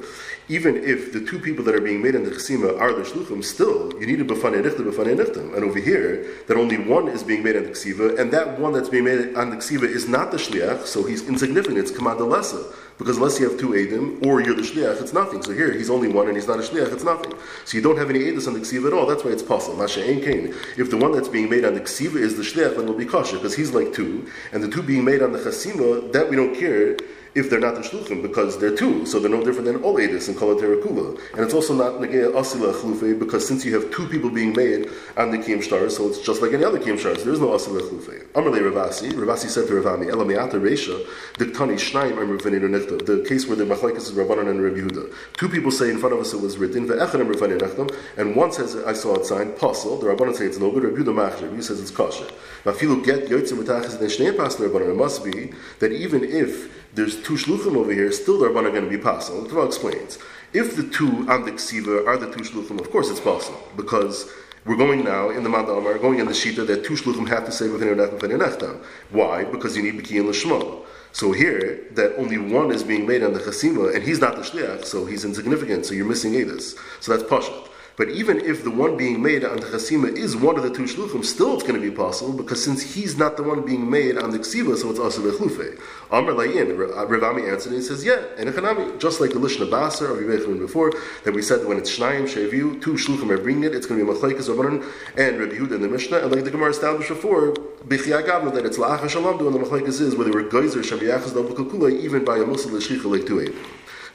even 0.48 0.76
if 0.76 1.12
the 1.12 1.26
two 1.26 1.40
people 1.40 1.64
that 1.64 1.74
are 1.74 1.80
being 1.80 2.00
made 2.00 2.14
in 2.14 2.22
the 2.22 2.30
Chesima 2.30 2.80
are 2.80 2.92
the 2.92 3.02
Shluchim, 3.02 3.42
still, 3.42 3.92
you 3.98 4.06
need 4.06 4.20
a 4.20 4.24
B'Fanei 4.24 4.62
Nechta 4.62 4.88
B'Fanei 4.88 5.16
Nechta. 5.16 5.56
And 5.56 5.64
over 5.64 5.80
here, 5.80 6.24
that 6.46 6.56
only 6.56 6.78
one 6.78 7.08
is 7.08 7.24
being 7.24 7.42
made 7.42 7.56
on 7.56 7.64
the 7.64 7.70
Ksiva, 7.70 8.16
and 8.16 8.30
that 8.30 8.60
one 8.60 8.72
that's 8.72 8.88
being 8.88 9.02
made 9.02 9.34
on 9.34 9.50
the 9.50 9.56
Ksiva 9.56 9.88
is 9.88 10.08
not 10.08 10.30
the 10.30 10.36
Shliach, 10.36 10.86
so 10.86 11.02
he's 11.02 11.26
insignificant, 11.26 11.78
it's 11.78 11.90
Kamad 11.90 12.18
Lessa. 12.18 12.62
Because 12.98 13.18
unless 13.18 13.38
you 13.38 13.48
have 13.48 13.58
two 13.60 13.70
Edim, 13.70 14.24
or 14.26 14.40
you're 14.40 14.54
the 14.54 14.62
Shliach, 14.62 15.02
it's 15.02 15.12
nothing. 15.12 15.42
So 15.42 15.52
here, 15.52 15.70
he's 15.72 15.90
only 15.90 16.08
one 16.08 16.28
and 16.28 16.36
he's 16.36 16.48
not 16.48 16.58
a 16.58 16.62
Shliach, 16.62 16.92
it's 16.92 17.04
nothing. 17.04 17.32
So 17.64 17.76
you 17.76 17.82
don't 17.82 17.98
have 17.98 18.08
any 18.08 18.20
Edis 18.20 18.46
on 18.46 18.54
the 18.54 18.60
Ksiva 18.60 18.86
at 18.86 18.92
all, 18.94 19.04
that's 19.04 19.22
why 19.22 19.32
it's 19.32 19.42
possible. 19.42 19.82
If 19.82 20.90
the 20.90 20.96
one 20.96 21.12
that's 21.12 21.28
being 21.28 21.50
made 21.50 21.64
on 21.64 21.74
the 21.74 21.80
Ksiva 21.82 22.16
is 22.16 22.36
the 22.36 22.42
Shliach, 22.42 22.74
then 22.76 22.84
it'll 22.84 22.94
be 22.94 23.04
kosher, 23.04 23.36
because 23.36 23.54
he's 23.54 23.72
like 23.72 23.92
two, 23.92 24.26
and 24.52 24.62
the 24.62 24.68
two 24.68 24.82
being 24.82 25.04
made 25.04 25.22
on 25.22 25.32
the 25.32 25.38
Chasima, 25.38 26.10
that 26.12 26.30
we 26.30 26.36
don't 26.36 26.54
care 26.54 26.96
if 27.36 27.50
they're 27.50 27.60
not 27.60 27.74
the 27.74 27.82
shluchim 27.82 28.22
because 28.22 28.58
they're 28.58 28.74
two, 28.74 29.04
so 29.04 29.20
they're 29.20 29.30
no 29.30 29.44
different 29.44 29.66
than 29.66 29.82
all 29.82 29.96
edis 29.96 30.28
and 30.28 30.36
kol 30.36 30.54
kula. 30.56 31.20
And 31.32 31.40
it's 31.40 31.52
also 31.52 31.74
not 31.74 32.00
negei 32.00 32.32
asila 32.32 32.72
chlufe 32.72 33.18
because 33.18 33.46
since 33.46 33.64
you 33.64 33.74
have 33.74 33.90
two 33.92 34.08
people 34.08 34.30
being 34.30 34.54
made 34.54 34.88
on 35.16 35.30
the 35.30 35.38
kiyim 35.38 35.62
star, 35.62 35.88
so 35.90 36.08
it's 36.08 36.20
just 36.20 36.40
like 36.40 36.52
any 36.52 36.64
other 36.64 36.78
kiyim 36.78 36.98
stars. 36.98 37.22
There 37.24 37.32
is 37.32 37.40
no 37.40 37.48
asila 37.48 37.80
chlufe. 37.80 38.26
Amarle 38.32 38.64
Rav 38.64 38.88
Asi, 38.88 39.10
Ravasi 39.10 39.48
said 39.48 39.66
to 39.68 39.74
Rav 39.74 39.86
Ami, 39.86 40.06
Elamiata 40.06 40.54
Reisha, 40.54 41.04
Diktani 41.34 41.74
Shnaim 41.74 42.16
Amr 42.18 42.38
Nechta. 42.38 43.04
The 43.04 43.24
case 43.28 43.46
where 43.46 43.56
the 43.56 43.64
machlekes 43.64 43.98
is 43.98 44.12
Rabbanan 44.12 44.48
and 44.48 44.62
Rabbi 44.62 44.78
Yehuda. 44.78 45.12
Two 45.34 45.48
people 45.48 45.70
say 45.70 45.90
in 45.90 45.98
front 45.98 46.14
of 46.14 46.20
us 46.20 46.32
it 46.32 46.40
was 46.40 46.56
written 46.56 46.86
ve'echad 46.88 47.20
Amr 47.20 47.34
Nechta, 47.34 47.94
and 48.16 48.34
one 48.34 48.50
says 48.50 48.76
I 48.76 48.94
saw 48.94 49.14
it 49.14 49.26
signed 49.26 49.56
pasul. 49.56 50.00
The 50.00 50.06
Rabbanan 50.06 50.34
say 50.34 50.46
it's 50.46 50.58
no 50.58 50.70
good. 50.70 50.84
Rabbi 50.84 51.02
Yehuda 51.02 51.30
Machshir. 51.30 51.54
He 51.54 51.60
says 51.60 51.80
it's 51.80 51.90
kosher. 51.90 52.26
Mafilu 52.64 53.04
get 53.04 53.28
yotzim 53.28 53.62
v'tachas 53.62 54.00
and 54.00 54.10
shnei 54.10 54.36
pas 54.36 54.56
Rabbanan. 54.56 54.90
It 54.90 54.96
must 54.96 55.22
be 55.24 55.52
that 55.80 55.92
even 55.92 56.24
if 56.24 56.70
there's 56.96 57.22
two 57.22 57.34
shluchim 57.34 57.76
over 57.76 57.92
here, 57.92 58.10
still 58.10 58.38
the 58.38 58.48
Rabbanan 58.48 58.68
are 58.68 58.70
going 58.70 58.84
to 58.84 58.90
be 58.90 58.96
pasul. 58.96 59.42
The 59.42 59.50
Torah 59.50 59.66
explains. 59.66 60.18
If 60.54 60.76
the 60.76 60.88
two 60.88 61.28
on 61.28 61.44
the 61.44 62.04
are 62.06 62.16
the 62.16 62.32
two 62.32 62.42
shluchim, 62.42 62.80
of 62.80 62.90
course 62.90 63.10
it's 63.10 63.20
possible 63.20 63.62
because 63.76 64.30
we're 64.64 64.78
going 64.78 65.04
now 65.04 65.28
in 65.28 65.44
the 65.44 65.50
Mandamar, 65.50 66.00
going 66.00 66.20
in 66.20 66.26
the 66.26 66.32
Shita 66.32 66.66
that 66.66 66.84
two 66.84 66.94
shluchim 66.94 67.28
have 67.28 67.44
to 67.44 67.52
say 67.52 67.68
within 67.68 67.88
nechtam. 67.88 68.82
Why? 69.10 69.44
Because 69.44 69.76
you 69.76 69.82
need 69.82 70.00
biki 70.00 70.18
and 70.18 70.28
lishma. 70.28 70.84
So 71.12 71.32
here, 71.32 71.86
that 71.92 72.16
only 72.16 72.38
one 72.38 72.72
is 72.72 72.82
being 72.82 73.06
made 73.06 73.22
on 73.22 73.34
the 73.34 73.40
chasima, 73.40 73.94
and 73.94 74.02
he's 74.02 74.20
not 74.20 74.36
the 74.36 74.42
shliach, 74.42 74.86
so 74.86 75.04
he's 75.04 75.24
insignificant. 75.24 75.84
So 75.84 75.92
you're 75.92 76.06
missing 76.06 76.32
edus. 76.32 76.76
So 77.00 77.14
that's 77.14 77.28
pashat. 77.30 77.65
But 77.96 78.10
even 78.10 78.40
if 78.40 78.62
the 78.62 78.70
one 78.70 78.98
being 78.98 79.22
made 79.22 79.42
on 79.42 79.56
the 79.56 79.66
chasima 79.66 80.14
is 80.14 80.36
one 80.36 80.58
of 80.58 80.62
the 80.62 80.70
two 80.70 80.82
shluchim, 80.82 81.24
still 81.24 81.54
it's 81.54 81.62
going 81.62 81.80
to 81.80 81.90
be 81.90 81.94
possible 81.94 82.34
because 82.34 82.62
since 82.62 82.82
he's 82.82 83.16
not 83.16 83.38
the 83.38 83.42
one 83.42 83.64
being 83.64 83.90
made 83.90 84.18
on 84.18 84.30
the 84.32 84.38
ksiva, 84.38 84.76
so 84.76 84.90
it's 84.90 84.98
also 84.98 85.22
the 85.22 85.30
chlufe. 85.30 85.80
Amr 86.10 86.34
Layin, 86.34 86.76
Rav 86.76 87.22
Ami 87.22 87.42
uh, 87.42 87.52
answered 87.52 87.72
and 87.72 87.80
he 87.80 87.86
says, 87.86 88.04
yeah, 88.04 88.22
and 88.36 88.50
echanami, 88.50 89.00
just 89.00 89.22
like 89.22 89.30
the 89.30 89.38
Lishna 89.38 89.68
Basar 89.70 90.10
of 90.10 90.18
Yivechim 90.18 90.58
before, 90.58 90.92
that 91.24 91.32
we 91.32 91.40
said 91.40 91.66
when 91.66 91.78
it's 91.78 91.96
Shnayim, 91.96 92.24
Sheviu, 92.24 92.82
two 92.82 92.94
shluchim 92.94 93.30
are 93.30 93.38
bringing 93.38 93.64
it, 93.64 93.74
it's 93.74 93.86
going 93.86 93.98
to 93.98 94.04
be 94.04 94.12
Machlaikas 94.12 94.50
Rabbanan 94.50 94.84
and 95.16 95.38
Rabbi 95.40 95.54
Yehuda 95.54 95.76
in 95.76 95.80
the 95.80 95.88
Mishnah, 95.88 96.18
and 96.18 96.30
like 96.30 96.44
the 96.44 96.50
Gemara 96.50 96.70
established 96.70 97.08
before, 97.08 97.54
Bechia 97.88 98.22
Gavna, 98.26 98.52
that 98.52 98.66
it's 98.66 98.76
La'acha 98.76 99.08
Shalamdu, 99.08 99.46
and 99.46 99.54
the 99.54 99.58
Machlaikas 99.58 100.02
is 100.02 100.14
where 100.14 100.26
they 100.26 100.32
were 100.32 100.42
Geyser, 100.42 100.80
Shaviyachas, 100.80 101.30
Dabukakula, 101.30 101.98
even 101.98 102.26
by 102.26 102.36
a 102.36 102.44
Musa 102.44 102.68
L'shchicha 102.68 103.06
like 103.06 103.22
Tuaid. 103.22 103.56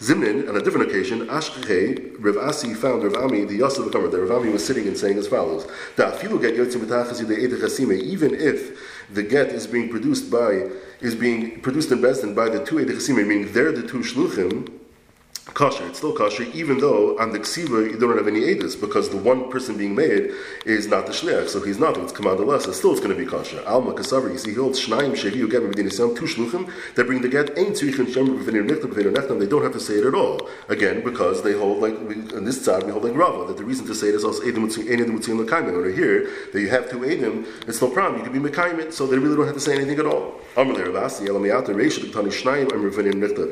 Zimnin, 0.01 0.49
on 0.49 0.57
a 0.57 0.61
different 0.63 0.89
occasion, 0.89 1.27
Ashkechei, 1.27 2.15
Rav 2.17 2.35
Asi 2.35 2.73
found 2.73 3.03
Rav 3.03 3.13
Ami, 3.23 3.45
the 3.45 3.57
Yosef 3.57 3.85
Kamer, 3.91 4.09
that 4.09 4.19
Rav 4.19 4.31
Ami 4.31 4.49
was 4.49 4.65
sitting 4.65 4.87
and 4.87 4.97
saying 4.97 5.19
as 5.19 5.27
follows, 5.27 5.67
even 7.99 8.33
if 8.33 8.79
the 9.11 9.21
get 9.21 9.49
is 9.49 9.67
being 9.67 9.89
produced 9.89 10.31
by, 10.31 10.67
is 11.01 11.13
being 11.13 11.61
produced 11.61 11.91
in 11.91 11.99
Bezdin 11.99 12.33
by 12.35 12.49
the 12.49 12.65
two 12.65 12.77
Edechasime, 12.77 13.27
meaning 13.27 13.53
they're 13.53 13.71
the 13.71 13.87
two 13.87 13.99
Shluchim, 13.99 14.80
kosher. 15.45 15.85
It's 15.87 15.97
still 15.97 16.13
kosher, 16.13 16.43
even 16.53 16.79
though 16.79 17.17
on 17.19 17.31
the 17.31 17.39
ksiva 17.39 17.91
you 17.91 17.97
don't 17.99 18.17
have 18.17 18.27
any 18.27 18.41
edus 18.41 18.79
because 18.79 19.09
the 19.09 19.17
one 19.17 19.49
person 19.49 19.77
being 19.77 19.95
made 19.95 20.31
is 20.65 20.87
not 20.87 21.05
the 21.07 21.11
shliach, 21.11 21.49
so 21.49 21.61
he's 21.61 21.79
not. 21.79 21.97
It's 21.97 22.11
command 22.11 22.39
less. 22.39 22.63
Still, 22.75 22.91
it's 22.91 22.99
going 22.99 23.11
to 23.11 23.15
be 23.15 23.25
kosher. 23.25 23.61
Alma 23.67 23.93
kasavar. 23.93 24.31
You 24.31 24.37
see, 24.37 24.51
he 24.51 24.55
holds 24.55 24.79
shnayim 24.85 25.11
shevi 25.11 25.35
you 25.35 25.47
get 25.47 25.63
within 25.63 25.89
two 25.89 26.11
shluchim 26.13 26.69
that 26.95 27.05
bring 27.05 27.21
the 27.21 27.29
get 27.29 27.57
ain't 27.57 27.75
tzrichin 27.75 28.05
shemer 28.07 28.37
b'vinir 28.39 28.67
nichtam 28.67 28.91
b'vinir 28.93 29.13
nechtam. 29.13 29.39
They 29.39 29.47
don't 29.47 29.63
have 29.63 29.73
to 29.73 29.79
say 29.79 29.95
it 29.95 30.05
at 30.05 30.13
all. 30.15 30.47
Again, 30.69 31.03
because 31.03 31.41
they 31.43 31.53
hold 31.53 31.79
like 31.79 31.95
in 31.95 32.45
this 32.45 32.63
side 32.63 32.83
we 32.83 32.91
hold 32.91 33.03
like 33.03 33.15
Rava 33.15 33.45
that 33.47 33.57
the 33.57 33.65
reason 33.65 33.85
to 33.87 33.95
say 33.95 34.09
it 34.09 34.15
is 34.15 34.23
also 34.23 34.41
edim 34.43 34.67
edim 34.67 35.09
mutzin 35.09 35.37
lekayim. 35.43 35.71
Over 35.71 35.89
here 35.89 36.29
that 36.53 36.61
you 36.61 36.69
have 36.69 36.89
two 36.89 36.99
edim, 36.99 37.45
it's 37.67 37.81
no 37.81 37.89
problem. 37.89 38.19
You 38.19 38.29
can 38.29 38.41
be 38.41 38.49
mekayim 38.49 38.91
so 38.93 39.07
they 39.07 39.17
really 39.17 39.35
don't 39.35 39.45
have 39.45 39.55
to 39.55 39.61
say 39.61 39.73
anything 39.75 39.99
at 39.99 40.05
all. 40.05 40.39
In 40.57 40.73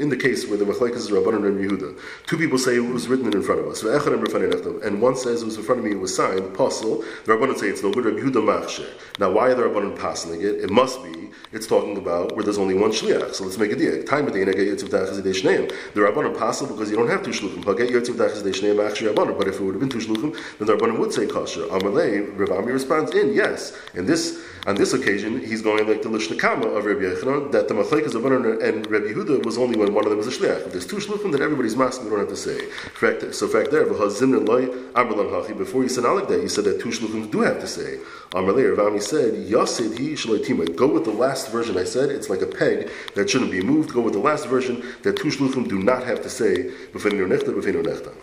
the 0.10 0.18
case 0.20 0.48
where 0.48 0.58
the 0.58 0.66
machlekes 0.66 0.96
is 0.96 1.10
Rabbanan 1.10 1.46
and 1.48 1.60
Yehuda. 1.60 1.79
Two 2.26 2.38
people 2.38 2.58
say 2.58 2.76
it 2.76 2.80
was 2.80 3.08
written 3.08 3.32
in 3.34 3.42
front 3.42 3.62
of 3.62 3.68
us. 3.68 3.84
And 3.84 5.02
one 5.02 5.16
says 5.16 5.42
it 5.42 5.46
was 5.46 5.58
in 5.58 5.64
front 5.64 5.80
of 5.80 5.86
me, 5.86 5.92
it 5.92 6.00
was 6.00 6.16
signed, 6.16 6.40
apostle. 6.40 7.04
The 7.26 7.34
Rabbanan 7.34 7.58
say 7.58 7.68
it's 7.68 7.84
no 7.84 7.92
good. 7.92 8.06
Rabbi 8.06 8.20
Yehuda 8.20 8.86
Now, 9.20 9.32
why 9.32 9.50
are 9.50 9.56
the 9.56 9.64
Rabbanan 9.64 9.98
passing 9.98 10.40
it? 10.42 10.44
It 10.44 10.70
must 10.70 11.04
be, 11.04 11.30
it's 11.52 11.68
talking 11.68 11.98
about 11.98 12.36
where 12.36 12.44
there's 12.44 12.58
only 12.58 12.76
one 12.76 12.92
shliach. 12.92 13.34
So 13.34 13.44
let's 13.44 13.58
make 13.58 13.72
a 13.72 13.76
deal. 13.76 14.04
Time 14.04 14.28
of 14.28 14.34
the 14.34 14.46
The 14.46 16.02
Rabbanan 16.02 16.38
passel 16.38 16.68
because 16.68 16.90
you 16.90 16.98
don't 16.98 17.10
have 17.10 17.24
two 17.24 17.32
shluchim. 17.32 17.64
But 17.66 17.80
if 17.80 19.56
it 19.56 19.62
would 19.62 19.74
have 19.74 19.80
been 19.80 19.90
two 19.90 20.00
shluchim, 20.00 20.34
then 20.58 20.68
the 20.68 20.76
Rabbanan 20.76 21.00
would 21.00 21.14
say 21.14 21.26
kosher. 21.28 21.62
Amalei, 21.68 22.38
Rav 22.38 22.52
Ami 22.52 22.72
responds 22.72 23.12
in, 23.14 23.34
yes. 23.34 23.78
In 23.96 24.06
this, 24.06 24.44
on 24.68 24.76
this 24.76 24.94
occasion, 24.94 25.40
he's 25.40 25.62
going 25.62 25.88
like 25.88 26.02
the 26.02 26.10
Lishnakama 26.10 26.78
of 26.78 26.86
Rabbi 26.86 27.02
Yechanan, 27.02 27.52
that 27.52 27.68
the 27.68 27.74
Machlekes 27.74 28.16
of 28.16 28.26
and 28.30 28.86
Rabbi 28.88 29.08
Yehuda 29.08 29.46
was 29.46 29.58
only 29.58 29.78
when 29.78 29.94
one 29.94 30.06
of 30.06 30.10
them 30.10 30.18
was 30.18 30.28
a 30.28 30.32
shliach. 30.32 30.68
If 30.68 30.72
there's 30.72 30.88
two 30.88 30.98
shluchim, 30.98 31.32
then 31.32 31.42
everybody's 31.70 31.98
masking, 31.98 32.06
we 32.06 32.12
don't 32.12 32.20
have 32.20 32.30
to 32.30 32.36
say. 32.36 32.66
Fact, 32.96 33.36
so 33.36 33.48
fact 33.48 33.72
there, 33.72 33.86
before 33.86 35.84
you 35.84 35.90
said 35.90 36.04
like 36.04 36.28
that, 36.28 36.42
you 36.42 36.50
said 36.50 36.64
that 36.66 36.82
two 36.82 36.90
shluchim 36.90 37.32
do 37.32 37.42
have 37.42 37.60
to 37.60 37.68
say. 37.68 38.00
Amalei, 38.32 38.76
Rav 38.76 38.88
Ami 38.88 39.00
said, 39.00 39.34
Yasid 39.34 39.98
he 39.98 40.14
shaloitima. 40.14 40.76
Go 40.76 40.88
with 40.88 41.06
the 41.06 41.12
last 41.12 41.52
version 41.52 41.78
I 41.78 41.84
said, 41.84 42.10
it's 42.10 42.30
like 42.30 42.42
a 42.42 42.48
peg 42.48 42.90
that 43.16 43.30
shouldn't 43.30 43.52
be 43.52 43.62
moved. 43.62 43.94
Go 43.94 44.02
with 44.02 44.14
the 44.14 44.20
last 44.20 44.48
version 44.48 44.84
that 45.04 45.18
two 45.18 45.30
shluchim 45.30 45.68
do 45.68 45.80
not 45.80 46.04
have 46.04 46.22
to 46.24 46.30
say, 46.30 46.72
b'feinu 46.94 47.28
nechta, 47.28 47.54
b'feinu 47.54 47.84
nechta. 47.84 48.14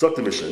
Mishnah. 0.00 0.50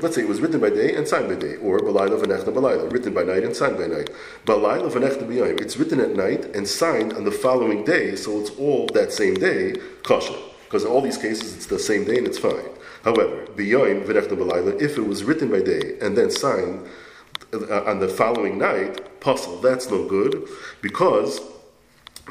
Let's 0.00 0.14
say 0.14 0.22
it 0.22 0.28
was 0.28 0.40
written 0.40 0.58
by 0.58 0.70
day 0.70 0.94
and 0.94 1.06
signed 1.06 1.28
by 1.28 1.34
day, 1.34 1.56
or 1.56 1.80
Balayla 1.80 2.18
V'Nechtav 2.18 2.54
Balayla, 2.54 2.90
written 2.90 3.12
by 3.12 3.24
night 3.24 3.44
and 3.44 3.54
signed 3.54 3.76
by 3.76 3.86
night. 3.86 4.08
Balayla 4.46 4.90
V'Nechtav 4.90 5.30
Yom. 5.34 5.58
It's 5.58 5.76
written 5.76 6.00
at 6.00 6.16
night 6.16 6.46
and 6.56 6.66
signed 6.66 7.12
on 7.12 7.24
the 7.24 7.30
following 7.30 7.84
day, 7.84 8.16
so 8.16 8.40
it's 8.40 8.48
all 8.52 8.86
that 8.94 9.12
same 9.12 9.34
day, 9.34 9.74
kosher. 10.02 10.32
Because 10.72 10.84
in 10.86 10.90
all 10.90 11.02
these 11.02 11.18
cases, 11.18 11.54
it's 11.54 11.66
the 11.66 11.78
same 11.78 12.06
day 12.06 12.16
and 12.16 12.26
it's 12.26 12.38
fine. 12.38 12.64
However, 13.04 13.44
Balayla, 13.54 14.80
if 14.80 14.96
it 14.96 15.06
was 15.06 15.22
written 15.22 15.50
by 15.50 15.60
day 15.60 15.98
and 16.00 16.16
then 16.16 16.30
signed 16.30 16.88
uh, 17.52 17.82
on 17.84 18.00
the 18.00 18.08
following 18.08 18.56
night, 18.56 19.20
puzzle, 19.20 19.60
that's 19.60 19.90
no 19.90 20.08
good, 20.08 20.48
because 20.80 21.42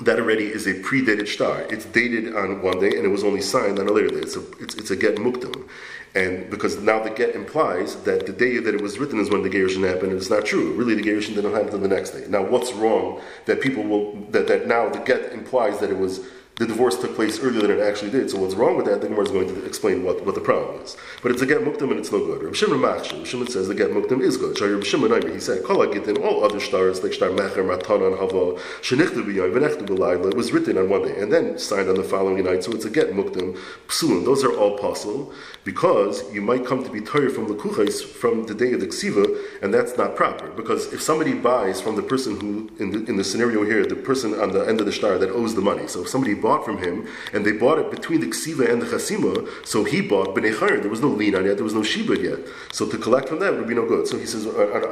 that 0.02 0.18
already 0.18 0.46
is 0.46 0.66
a 0.66 0.74
predated 0.74 1.28
star. 1.28 1.62
It's 1.70 1.86
dated 1.86 2.36
on 2.36 2.64
one 2.64 2.80
day 2.80 2.98
and 2.98 3.06
it 3.06 3.10
was 3.10 3.24
only 3.24 3.42
signed 3.42 3.78
on 3.78 3.88
a 3.88 3.92
later 3.92 4.08
day. 4.08 4.22
It's 4.22 4.36
a, 4.36 4.42
it's, 4.60 4.74
it's 4.74 4.90
a 4.90 4.96
get 4.96 5.18
muktam. 5.18 5.70
And 6.16 6.50
because 6.50 6.80
now 6.80 7.04
the 7.04 7.12
get 7.12 7.36
implies 7.36 7.96
that 8.06 8.26
the 8.26 8.34
day 8.34 8.58
that 8.58 8.74
it 8.74 8.82
was 8.82 8.98
written 8.98 9.20
is 9.20 9.30
when 9.30 9.44
the 9.44 9.52
Gerushin 9.52 9.88
happened, 9.88 10.14
and 10.14 10.20
it's 10.20 10.32
not 10.32 10.46
true. 10.46 10.74
Really, 10.74 10.96
the 10.96 11.04
Gerushin 11.04 11.36
didn't 11.36 11.52
happen 11.52 11.68
until 11.68 11.80
the 11.80 11.88
next 11.88 12.10
day. 12.10 12.26
Now, 12.28 12.44
what's 12.44 12.74
wrong 12.74 13.22
that 13.46 13.62
people 13.62 13.84
will, 13.84 14.16
that, 14.32 14.48
that 14.48 14.66
now 14.66 14.90
the 14.90 15.00
get 15.00 15.32
implies 15.32 15.80
that 15.80 15.92
it 15.92 15.98
was 15.98 16.22
the 16.62 16.68
divorce 16.68 16.96
took 16.96 17.16
place 17.16 17.40
earlier 17.40 17.62
than 17.62 17.72
it 17.72 17.80
actually 17.82 18.12
did. 18.12 18.30
So 18.30 18.38
what's 18.38 18.54
wrong 18.54 18.78
with 18.78 18.86
that? 18.86 19.02
The 19.02 19.08
Gemara 19.08 19.26
is 19.26 19.32
going 19.32 19.48
to 19.48 19.66
explain 19.66 20.04
what, 20.04 20.24
what 20.24 20.36
the 20.36 20.42
problem 20.42 20.80
is. 20.84 20.96
But 21.24 21.32
it's 21.32 21.42
a 21.42 21.48
get 21.48 21.62
muktam 21.62 21.90
and 21.90 22.00
it's 22.00 22.12
no 22.12 22.20
good. 22.24 22.44
Rav 22.44 22.56
Shimon 22.56 22.78
Machshir, 22.78 23.26
Shimon 23.26 23.48
says 23.48 23.68
the 23.68 23.74
get 23.74 23.90
muktam 23.90 24.22
is 24.22 24.38
good. 24.38 24.56
Shari 24.56 24.76
Rav 24.76 24.86
Shimon 24.86 25.28
he 25.28 25.40
said, 25.40 25.64
Kol 25.64 25.82
in 25.82 26.18
all 26.18 26.44
other 26.44 26.60
stars, 26.60 27.02
like 27.02 27.14
star 27.14 27.30
Mecher, 27.30 27.66
Matan, 27.66 28.04
and 28.04 28.16
Hava, 28.16 28.62
Shenichtu 28.82 29.24
b'yoy, 29.26 29.52
V'nechtu 29.52 29.88
b'layla, 29.88 30.36
was 30.36 30.52
written 30.52 30.78
on 30.78 30.88
one 30.88 31.02
day, 31.02 31.20
and 31.20 31.34
then 31.34 31.58
signed 31.58 31.90
on 31.90 31.96
the 31.96 32.04
following 32.04 32.44
night, 32.44 32.64
so 32.64 32.72
it's 32.74 32.86
a 32.86 32.92
get 32.92 33.12
muktam, 33.12 33.58
psulim. 33.88 34.24
Those 34.24 34.44
are 34.44 34.56
all 34.56 34.78
possible, 34.78 35.34
because 35.64 36.32
you 36.32 36.42
might 36.42 36.64
come 36.64 36.84
to 36.84 36.92
be 36.92 37.02
tired 37.02 37.32
from 37.32 37.48
the 37.48 37.56
kuchais 37.56 38.06
from 38.06 38.46
the 38.46 38.54
day 38.54 38.74
of 38.74 38.82
the 38.82 38.88
ksiva, 38.88 39.26
and 39.64 39.74
that's 39.74 39.98
not 39.98 40.16
proper. 40.16 40.52
Because 40.52 40.94
if 40.94 41.02
somebody 41.02 41.34
buys 41.34 41.82
from 41.82 41.96
the 41.96 42.04
person 42.04 42.40
who, 42.40 42.70
in 42.78 42.92
the, 42.92 43.10
in 43.10 43.18
the 43.18 43.24
scenario 43.24 43.66
here, 43.66 43.84
the 43.84 43.96
person 43.96 44.40
on 44.40 44.52
the 44.52 44.62
end 44.62 44.80
of 44.80 44.86
the 44.86 44.92
star 44.92 45.18
that 45.18 45.32
owes 45.32 45.56
the 45.56 45.62
money, 45.62 45.88
so 45.88 46.02
if 46.02 46.08
somebody 46.08 46.36
bought 46.52 46.66
from 46.66 46.78
him, 46.86 47.08
and 47.34 47.46
they 47.46 47.56
bought 47.64 47.80
it 47.80 47.90
between 47.98 48.20
the 48.26 48.32
ksiva 48.36 48.64
and 48.72 48.82
the 48.82 48.90
chasima. 48.94 49.34
So 49.66 49.78
he 49.92 50.00
bought 50.02 50.30
b'nei 50.36 50.54
chayr. 50.60 50.82
There 50.82 50.94
was 50.96 51.04
no 51.08 51.12
lien 51.20 51.36
on 51.36 51.46
it. 51.50 51.56
There 51.56 51.64
was 51.72 51.78
no 51.82 51.86
shibud 51.92 52.22
yet. 52.30 52.40
So 52.78 52.84
to 52.94 52.98
collect 53.06 53.30
from 53.30 53.40
that 53.40 53.52
would 53.56 53.70
be 53.74 53.78
no 53.82 53.86
good. 53.94 54.08
So 54.10 54.16
he 54.24 54.26
says 54.26 54.44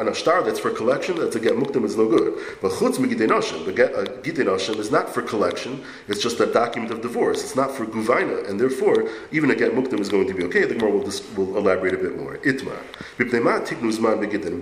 on 0.01 0.07
a 0.07 0.15
star 0.15 0.37
that's 0.45 0.61
for 0.65 0.71
collection, 0.81 1.13
that's 1.21 1.35
a 1.35 1.41
get 1.47 1.55
muktim 1.63 1.83
is 1.89 1.95
no 1.97 2.07
good. 2.15 2.31
But 2.61 2.71
chutz 2.77 2.97
megidei 3.03 3.27
nashim, 3.33 3.65
the 3.65 3.73
get 3.73 3.89
uh, 3.93 4.79
is 4.83 4.91
not 4.97 5.13
for 5.13 5.21
collection. 5.21 5.83
It's 6.07 6.21
just 6.27 6.39
a 6.39 6.45
document 6.61 6.91
of 6.91 7.01
divorce. 7.01 7.43
It's 7.45 7.57
not 7.61 7.71
for 7.75 7.85
guvaina, 7.85 8.37
and 8.47 8.55
therefore 8.59 9.09
even 9.31 9.51
a 9.51 9.55
get 9.55 9.71
muktim 9.73 9.99
is 9.99 10.09
going 10.15 10.27
to 10.27 10.33
be 10.33 10.43
okay. 10.45 10.63
The 10.65 10.75
Gemara 10.75 10.91
will, 10.91 11.03
dis- 11.03 11.25
will 11.35 11.57
elaborate 11.57 11.93
a 11.93 11.97
bit 11.97 12.17
more. 12.17 12.37
Itma 12.51 12.77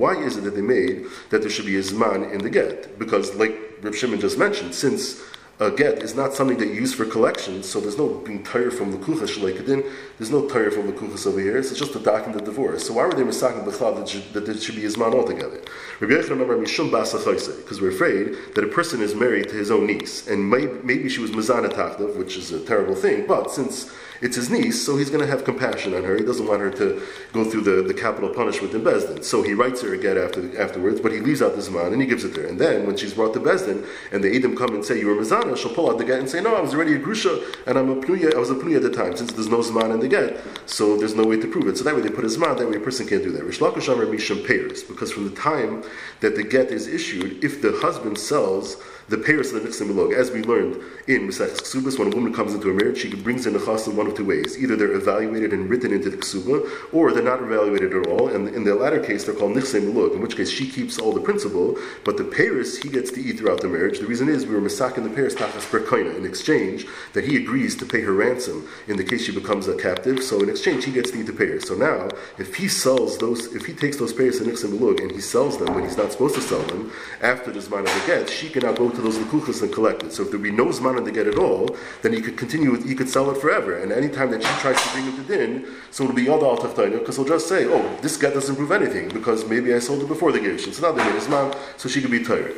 Why 0.04 0.16
is 0.28 0.38
it 0.38 0.44
that 0.46 0.56
they 0.56 0.68
made 0.78 1.06
that 1.30 1.42
there 1.42 1.50
should 1.56 1.66
be 1.74 1.78
a 1.78 1.86
zman 1.92 2.32
in 2.34 2.40
the 2.40 2.50
get? 2.50 2.98
Because 2.98 3.36
like 3.36 3.56
Reb 3.84 3.94
Shimon 3.94 4.20
just 4.20 4.38
mentioned, 4.38 4.74
since 4.74 5.22
a 5.60 5.72
get 5.72 6.04
is 6.04 6.14
not 6.14 6.34
something 6.36 6.58
that 6.58 6.68
you 6.68 6.74
use 6.74 6.94
for 6.94 7.06
collection, 7.06 7.64
so 7.64 7.80
there's 7.80 7.98
no 7.98 8.10
being 8.10 8.44
tired 8.44 8.74
from 8.74 8.92
the 8.92 8.98
kuchas 8.98 9.38
shleikadin, 9.38 9.84
there's 10.20 10.30
no 10.30 10.48
tired 10.48 10.74
from 10.74 10.86
the 10.86 10.94
kuchas 10.94 11.26
over 11.26 11.40
here, 11.40 11.58
it's 11.58 11.74
just 11.74 11.96
a 11.96 12.00
document 12.00 12.40
of 12.40 12.46
divorce. 12.46 12.86
So 12.86 12.94
why 12.94 13.06
were 13.08 13.14
they 13.14 13.24
misaking 13.24 13.66
b'chal 13.66 13.96
that, 13.96 14.34
that 14.34 14.46
there 14.46 14.56
should 14.56 14.76
be 14.76 14.84
man 14.84 15.14
altogether? 15.14 15.62
Rabbi 16.00 16.14
Yechon 16.14 16.30
remember 16.30 16.58
mishum 16.58 16.92
because 16.92 17.82
we're 17.82 17.90
afraid 17.90 18.36
that 18.54 18.64
a 18.64 18.68
person 18.68 19.02
is 19.02 19.16
married 19.16 19.50
to 19.50 19.56
his 19.56 19.72
own 19.72 19.88
niece, 19.88 20.28
and 20.28 20.48
maybe, 20.48 20.74
maybe 20.84 21.10
she 21.10 21.22
was 21.22 21.32
mazana 21.32 22.16
which 22.16 22.38
is 22.38 22.52
a 22.52 22.64
terrible 22.64 22.96
thing, 22.96 23.26
but 23.26 23.50
since 23.52 23.92
it's 24.22 24.36
his 24.36 24.50
niece, 24.50 24.84
so 24.84 24.98
he's 24.98 25.10
going 25.10 25.22
to 25.22 25.28
have 25.28 25.44
compassion 25.44 25.94
on 25.94 26.04
her. 26.04 26.18
He 26.18 26.24
doesn't 26.24 26.48
want 26.48 26.62
her 26.62 26.72
to 26.72 27.02
go 27.34 27.44
through 27.44 27.62
the, 27.62 27.84
the 27.84 27.94
capital 27.94 28.30
punishment 28.30 28.74
in 28.74 28.82
Besdin. 28.82 29.24
So 29.24 29.44
he 29.44 29.54
writes 29.54 29.82
her 29.84 29.94
a 29.94 29.98
get 29.98 30.18
after, 30.18 30.60
afterwards, 30.60 31.00
but 31.00 31.12
he 31.12 31.20
leaves 31.20 31.42
out 31.42 31.56
the 31.56 31.62
Zman 31.62 31.94
and 31.94 32.02
he 32.02 32.08
gives 32.08 32.24
it 32.24 32.34
to 32.36 32.42
her. 32.42 32.48
And 32.48 32.60
then 32.60 32.88
when 32.88 32.98
she's 32.98 33.14
brought 33.14 33.34
to 33.34 33.40
Besdin 33.40 33.86
and 34.12 34.24
the 34.24 34.36
Edom 34.36 34.56
come 34.56 34.74
and 34.74 34.84
say, 34.84 35.00
You 35.00 35.08
were 35.08 35.16
Mazana 35.16 35.47
she'll 35.56 35.74
pull 35.74 35.90
out 35.90 35.98
the 35.98 36.06
get 36.06 36.20
and 36.20 36.30
say, 36.30 36.42
no, 36.42 36.56
I 36.56 36.62
was 36.62 36.74
already 36.74 36.96
a 36.96 37.00
grusha, 37.00 37.44
and 37.66 37.78
I'm 37.78 37.90
a 37.90 37.96
pnuya, 37.96 38.36
I 38.36 38.40
was 38.40 38.50
a 38.50 38.56
pnuya 38.56 38.78
at 38.78 38.82
the 38.84 38.92
time, 38.92 39.16
since 39.16 39.32
there's 39.34 39.50
no 39.50 39.60
zman 39.60 39.94
in 39.94 40.00
the 40.00 40.08
get, 40.08 40.40
so 40.66 40.98
there's 40.98 41.16
no 41.16 41.26
way 41.26 41.40
to 41.40 41.48
prove 41.48 41.68
it. 41.68 41.78
So 41.78 41.84
that 41.84 41.96
way 41.96 42.02
they 42.02 42.10
put 42.10 42.24
a 42.24 42.28
zman, 42.28 42.58
that 42.58 42.70
way 42.70 42.78
a 42.78 42.80
person 42.80 43.08
can't 43.08 43.24
do 43.24 43.32
that. 43.32 43.44
Rish 43.44 43.60
Lakish 43.60 43.92
Amar 43.92 44.06
Misham 44.06 44.46
Peiris, 44.46 44.88
because 44.88 45.12
from 45.12 45.30
the 45.30 45.36
time 45.36 45.84
that 46.22 46.36
the 46.36 46.44
get 46.44 46.72
is 46.72 46.88
issued, 46.88 47.44
if 47.44 47.62
the 47.62 47.74
husband 47.74 48.18
sells 48.18 48.78
the 49.10 49.18
Peiris 49.18 49.54
of 49.54 49.62
the 49.62 49.62
Nixon 49.62 49.88
Milog, 49.88 50.14
as 50.14 50.32
we 50.32 50.44
learned 50.44 50.76
in 51.08 51.28
Mesech 51.28 51.50
Ksubas, 51.62 51.98
when 51.98 52.12
a 52.12 52.16
woman 52.16 52.34
comes 52.34 52.54
into 52.54 52.70
a 52.70 52.74
marriage, 52.74 52.98
she 52.98 53.16
brings 53.16 53.48
in 53.48 53.56
a 53.56 53.60
chas 53.60 53.88
in 53.88 53.96
one 53.96 54.08
of 54.08 54.16
two 54.16 54.26
ways. 54.26 54.58
Either 54.58 54.76
they're 54.76 54.92
evaluated 54.92 55.54
and 55.54 55.70
written 55.70 55.94
into 55.94 56.10
the 56.10 56.18
Ksuba, 56.18 56.70
or 56.92 57.14
they're 57.14 57.24
not 57.24 57.42
evaluated 57.42 57.94
at 57.94 58.08
all, 58.08 58.28
and 58.28 58.50
in 58.50 58.66
the 58.66 58.76
latter 58.76 59.00
case, 59.00 59.24
they're 59.24 59.34
called 59.34 59.56
Nixon 59.56 59.94
Milog, 59.94 60.14
in 60.14 60.22
which 60.22 60.36
case 60.36 60.50
she 60.50 60.70
keeps 60.70 61.00
all 61.00 61.14
the 61.14 61.22
principal, 61.22 61.78
but 62.04 62.18
the 62.18 62.24
Peiris, 62.24 62.84
he 62.84 62.90
gets 62.90 63.10
to 63.12 63.22
eat 63.22 63.40
throughout 63.40 63.62
the 63.62 63.70
marriage. 63.70 64.00
The 64.00 64.08
reason 64.08 64.28
is 64.28 64.46
we 64.46 64.56
were 64.56 64.62
Mesak 64.62 64.98
in 64.98 65.04
the 65.04 65.10
Peiris 65.10 65.36
Tachas 65.36 65.70
Perkoina, 65.72 66.18
in 66.18 66.26
exchange 66.26 66.86
that 67.14 67.24
he 67.24 67.38
agrees 67.38 67.78
to 67.78 67.86
pay 67.86 68.02
her 68.02 68.14
ransom 68.14 68.68
in 68.90 68.98
the 68.98 69.06
case 69.06 69.24
she 69.24 69.32
becomes 69.32 69.70
a 69.70 69.78
captive, 69.78 70.22
so 70.22 70.42
in 70.42 70.50
exchange 70.50 70.84
he 70.84 70.92
gets 70.92 71.12
to 71.12 71.20
eat 71.20 71.28
the 71.28 71.32
Peiris. 71.32 71.64
So 71.64 71.76
now, 71.76 72.10
if 72.38 72.56
he 72.56 72.68
sells 72.68 73.18
those, 73.20 73.56
if 73.56 73.66
he 73.66 73.74
takes 73.74 73.96
those 73.96 74.14
Peiris 74.14 74.40
and 74.40 74.48
Nixon 74.48 74.72
Milog 74.72 75.02
and 75.02 75.12
he 75.12 75.22
sells 75.22 75.58
them 75.58 75.74
when 75.74 75.86
he's 75.86 75.98
not 75.98 76.12
supposed 76.12 76.36
to 76.36 76.42
sell 76.42 76.62
them, 76.64 76.92
after 77.22 77.52
the 77.52 77.60
Zman 77.60 77.80
of 77.80 77.86
the 77.86 78.04
get, 78.06 78.30
she 78.30 78.50
can 78.50 78.64
now 78.64 78.74
go 78.74 78.97
to 78.98 79.02
those 79.02 79.18
Lekuchas 79.18 79.62
and 79.62 79.72
collect 79.72 80.04
it. 80.04 80.12
So 80.12 80.24
if 80.24 80.32
there 80.32 80.40
be 80.40 80.52
no 80.52 80.66
Zman 80.66 81.06
to 81.06 81.12
get 81.12 81.28
it 81.28 81.38
all, 81.38 81.76
then 82.02 82.14
he 82.14 82.22
could 82.22 82.38
continue, 82.38 82.76
he 82.82 82.96
could 82.96 83.08
sell 83.08 83.30
it 83.32 83.38
forever. 83.38 83.78
And 83.78 83.92
any 83.92 84.10
time 84.10 84.32
that 84.32 84.44
she 84.44 84.54
tries 84.60 84.82
to 84.82 84.90
bring 84.92 85.08
it 85.08 85.16
to 85.16 85.24
din, 85.24 85.68
so 85.92 86.04
it'll 86.04 86.16
be 86.16 86.24
yada 86.24 86.46
al 86.46 86.58
because 86.58 87.16
he'll 87.16 87.26
just 87.26 87.48
say, 87.48 87.66
oh, 87.66 87.98
this 88.02 88.18
get 88.18 88.34
doesn't 88.34 88.56
prove 88.56 88.72
anything, 88.72 89.10
because 89.10 89.48
maybe 89.48 89.74
I 89.74 89.80
sold 89.80 90.02
it 90.02 90.08
before 90.08 90.32
the 90.32 90.40
Gerushin. 90.40 90.74
So 90.74 90.82
now 90.82 90.92
they 90.92 91.04
made 91.10 91.22
Zman, 91.22 91.56
so 91.78 91.88
she 91.88 92.02
could 92.02 92.12
be 92.12 92.24
tired. 92.24 92.56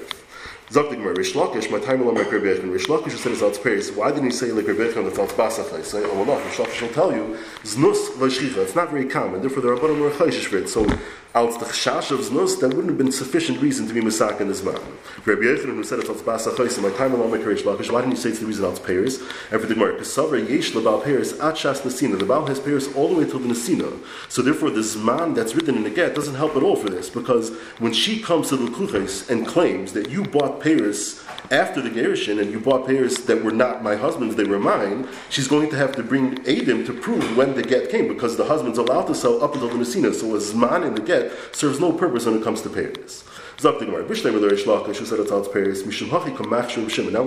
Sagt 0.71 0.91
Gemara, 0.91 1.15
Rish 1.15 1.33
my 1.33 1.79
time 1.79 2.01
along 2.01 2.13
like 2.13 2.31
Rabbi 2.31 2.45
Yechon. 2.45 2.71
Rish 2.71 2.85
Lakish 2.85 3.17
said 3.17 3.31
it's 3.31 3.41
Alts 3.41 3.95
Why 3.95 4.11
didn't 4.11 4.25
he 4.25 4.31
say 4.31 4.51
like 4.51 4.67
Rabbi 4.67 4.81
Yechon 4.81 5.03
that's 5.03 5.17
Alts 5.17 5.35
Basachai? 5.35 5.83
Say, 5.83 6.03
oh 6.03 6.13
well, 6.13 6.25
no, 6.25 6.45
Rish 6.45 6.57
Lakish 6.57 6.81
will 6.83 6.89
tell 6.89 7.11
you, 7.11 7.39
Znus 7.63 8.11
Lashchicha. 8.17 8.57
It's 8.57 8.75
not 8.75 8.91
very 8.91 9.07
common. 9.07 9.41
Therefore, 9.41 9.63
there 9.63 9.73
are 9.73 9.77
Rabbanim 9.77 9.99
were 9.99 10.11
Chayshish 10.11 10.45
for 10.45 10.59
it. 10.59 10.69
So, 10.69 10.85
Alts 11.33 11.59
the 11.59 11.65
Chash 11.65 12.11
of 12.11 12.19
Znus, 12.19 12.59
that 12.59 12.69
wouldn't 12.69 12.89
have 12.89 12.97
been 12.99 13.11
sufficient 13.11 13.61
reason 13.61 13.87
to 13.87 13.93
be 13.95 14.01
Masak 14.01 14.41
in 14.41 14.47
this 14.47 14.63
man. 14.63 14.79
Rabbi 15.25 15.41
Yechon, 15.41 15.65
who 15.65 15.83
said 15.83 15.99
it's 15.99 16.09
Alts 16.09 16.21
Basachai, 16.21 16.69
so 16.69 16.81
my 16.81 16.91
time 16.91 17.13
along 17.13 17.31
like 17.31 17.43
Rish 17.43 17.63
Lakish, 17.63 17.91
why 17.91 18.01
didn't 18.01 18.15
he 18.15 18.21
say 18.21 18.29
it's 18.29 18.39
the 18.39 18.45
reason 18.45 18.63
Alts 18.65 18.79
Peiris? 18.79 19.21
And 19.51 19.59
for 19.59 19.65
the 19.65 19.73
Gemara, 19.73 19.99
Kasavra 19.99 20.47
Yesh 20.47 20.71
Labal 20.73 21.01
Peiris 21.01 21.33
at 21.33 21.55
Shas 21.55 21.81
Nasina. 21.81 22.19
The 22.19 22.25
Baal 22.25 22.45
has 22.45 22.59
Peiris 22.59 22.95
all 22.95 23.09
the 23.09 23.15
way 23.15 23.25
till 23.25 23.39
the 23.39 23.47
Nasina. 23.47 23.99
So 24.27 24.43
therefore, 24.43 24.69
the 24.69 24.81
Zman 24.81 25.33
that's 25.33 25.55
written 25.55 25.75
in 25.75 25.83
the 25.83 25.89
get 25.89 26.13
doesn't 26.13 26.35
help 26.35 26.55
at 26.55 26.61
all 26.61 26.75
for 26.75 26.89
this, 26.89 27.09
because 27.09 27.49
when 27.79 27.93
she 27.93 28.21
comes 28.21 28.49
to 28.49 28.57
the 28.57 28.67
Kuches 28.67 29.29
and 29.31 29.47
claims 29.47 29.93
that 29.93 30.11
you 30.11 30.23
bought 30.23 30.58
Peiris 30.61 31.25
after 31.51 31.81
the 31.81 31.89
Gerushin 31.89 32.39
and 32.41 32.51
you 32.51 32.59
bought 32.59 32.85
pairs 32.85 33.15
that 33.25 33.43
were 33.43 33.51
not 33.51 33.83
my 33.83 33.95
husband's, 33.95 34.35
they 34.35 34.43
were 34.43 34.59
mine, 34.59 35.07
she's 35.29 35.47
going 35.47 35.69
to 35.69 35.75
have 35.75 35.95
to 35.95 36.03
bring 36.03 36.35
Adim 36.43 36.85
to 36.85 36.93
prove 36.93 37.35
when 37.35 37.55
the 37.55 37.63
get 37.63 37.89
came 37.89 38.07
because 38.07 38.37
the 38.37 38.45
husband's 38.45 38.77
allowed 38.77 39.07
to 39.07 39.15
sell 39.15 39.43
up 39.43 39.53
until 39.53 39.69
the 39.69 39.75
Messina. 39.75 40.13
So 40.13 40.35
a 40.35 40.39
Zman 40.39 40.85
in 40.85 40.93
the 40.93 41.01
get 41.01 41.31
serves 41.55 41.79
no 41.79 41.91
purpose 41.91 42.25
when 42.25 42.35
it 42.35 42.43
comes 42.43 42.61
to 42.61 42.69
Peiris. 42.69 43.23
Now 43.61 43.77
we 43.77 43.93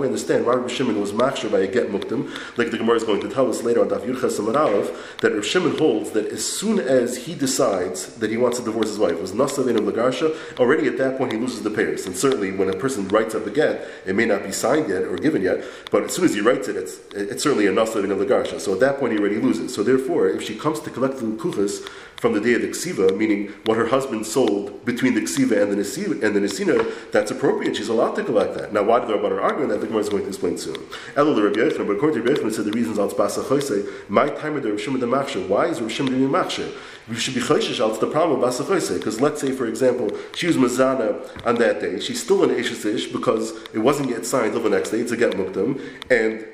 understand 0.07 0.47
why 0.47 0.55
Rabbi 0.55 0.67
Shimon 0.67 0.99
was 0.99 1.11
Machshir 1.11 1.51
by 1.51 1.59
a 1.59 1.67
get 1.67 1.91
muktim, 1.91 2.27
like 2.57 2.71
the 2.71 2.79
Gemara 2.79 2.95
is 2.95 3.03
going 3.03 3.21
to 3.21 3.29
tell 3.29 3.47
us 3.51 3.61
later 3.61 3.81
on 3.81 3.89
Daf 3.89 4.01
Yudcha 4.01 4.31
Samar 4.31 4.53
that 4.53 5.31
Rabbi 5.31 5.45
Shimon 5.45 5.77
holds 5.77 6.09
that 6.11 6.25
as 6.25 6.43
soon 6.43 6.79
as 6.79 7.27
he 7.27 7.35
decides 7.35 8.15
that 8.15 8.31
he 8.31 8.37
wants 8.37 8.57
to 8.57 8.65
divorce 8.65 8.87
his 8.87 8.97
wife, 8.97 9.21
was 9.21 9.31
Nasav 9.31 9.69
of 9.69 9.75
Lagarsha, 9.83 10.35
already 10.59 10.87
at 10.87 10.97
that 10.97 11.19
point 11.19 11.33
he 11.33 11.37
loses 11.37 11.61
the 11.61 11.69
Peiris. 11.69 12.07
And 12.07 12.17
certainly 12.17 12.51
when 12.51 12.67
a 12.67 12.73
person 12.73 13.07
writes 13.09 13.35
up 13.35 13.45
a 13.45 13.51
get, 13.51 13.87
it 14.07 14.15
may 14.15 14.25
not 14.25 14.43
be 14.43 14.51
signed 14.51 14.89
yet 14.89 15.03
or 15.03 15.17
given 15.17 15.43
yet, 15.43 15.63
but 15.91 16.03
as 16.03 16.15
soon 16.15 16.25
as 16.25 16.33
he 16.33 16.41
writes 16.41 16.67
it, 16.67 16.75
it's, 16.75 16.97
it's 17.13 17.43
certainly 17.43 17.67
a 17.67 17.71
Nasav 17.71 18.09
of 18.09 18.17
Lagarsha. 18.17 18.59
So 18.59 18.73
at 18.73 18.79
that 18.79 18.97
point 18.97 19.13
he 19.13 19.19
already 19.19 19.37
loses. 19.37 19.75
So 19.75 19.83
therefore, 19.83 20.29
if 20.29 20.41
she 20.41 20.57
comes 20.57 20.79
to 20.79 20.89
collect 20.89 21.17
the 21.17 21.25
Kuchas 21.25 21.87
from 22.23 22.31
the 22.31 22.39
day 22.39 22.53
of 22.53 22.61
the 22.61 22.69
Ksiva, 22.69 23.17
meaning 23.17 23.51
what 23.65 23.75
her 23.75 23.85
husband 23.85 24.25
sold 24.25 24.85
between 24.85 25.13
the 25.13 25.19
Ksiva 25.19 25.61
and 25.61 25.69
the 25.69 25.75
Nesiva, 25.75 26.23
and 26.23 26.33
the 26.33 26.39
Nesina, 26.39 27.11
that's 27.11 27.31
appropriate. 27.31 27.75
She's 27.75 27.89
allowed 27.89 28.15
to 28.15 28.23
collect 28.23 28.53
that. 28.55 28.71
Now, 28.71 28.83
why 28.83 28.99
did 28.99 29.09
the 29.09 29.15
Rabbanan 29.15 29.43
argue 29.43 29.67
that? 29.67 29.81
The 29.81 29.87
Gemara 29.87 30.03
is 30.03 30.07
going 30.07 30.21
to 30.23 30.29
explain 30.29 30.57
soon. 30.57 30.77
Elul 31.15 31.35
the 31.35 31.43
Rabbi 31.43 31.59
Yechon, 31.59 31.85
but 31.85 31.97
according 31.97 32.23
to 32.23 32.29
Rabbi 32.29 32.39
Yechon, 32.39 32.53
said 32.53 32.63
the 32.63 32.71
reasons 32.71 32.97
al 32.97 33.09
Tzbasa 33.09 34.07
my 34.07 34.29
time 34.29 34.55
of 34.55 34.63
the 34.63 34.69
Rishim 34.69 34.97
the 35.01 35.05
Machsher. 35.05 35.45
Why 35.49 35.65
is 35.65 35.81
Rishim 35.81 36.05
the 36.05 36.15
Machsher? 36.15 36.73
We 37.09 37.15
should 37.15 37.33
be 37.33 37.41
chayshish 37.41 37.83
out 37.83 37.99
the 37.99 38.07
problem 38.07 38.41
of 38.41 38.49
Basa 38.49 38.97
because 38.97 39.19
let's 39.19 39.41
say, 39.41 39.51
for 39.51 39.67
example, 39.67 40.09
she 40.33 40.47
was 40.47 40.55
Mazana 40.55 41.45
on 41.45 41.55
that 41.55 41.81
day, 41.81 41.99
she's 41.99 42.23
still 42.23 42.45
an 42.45 42.51
Ish 42.51 43.07
because 43.07 43.51
it 43.73 43.79
wasn't 43.79 44.09
yet 44.09 44.25
signed 44.25 44.53
till 44.53 44.63
the 44.63 44.69
next 44.69 44.91
day, 44.91 44.99
it's 44.99 45.11
a 45.11 45.17
get 45.17 45.33
mukdam, 45.33 45.81
and 46.09 46.45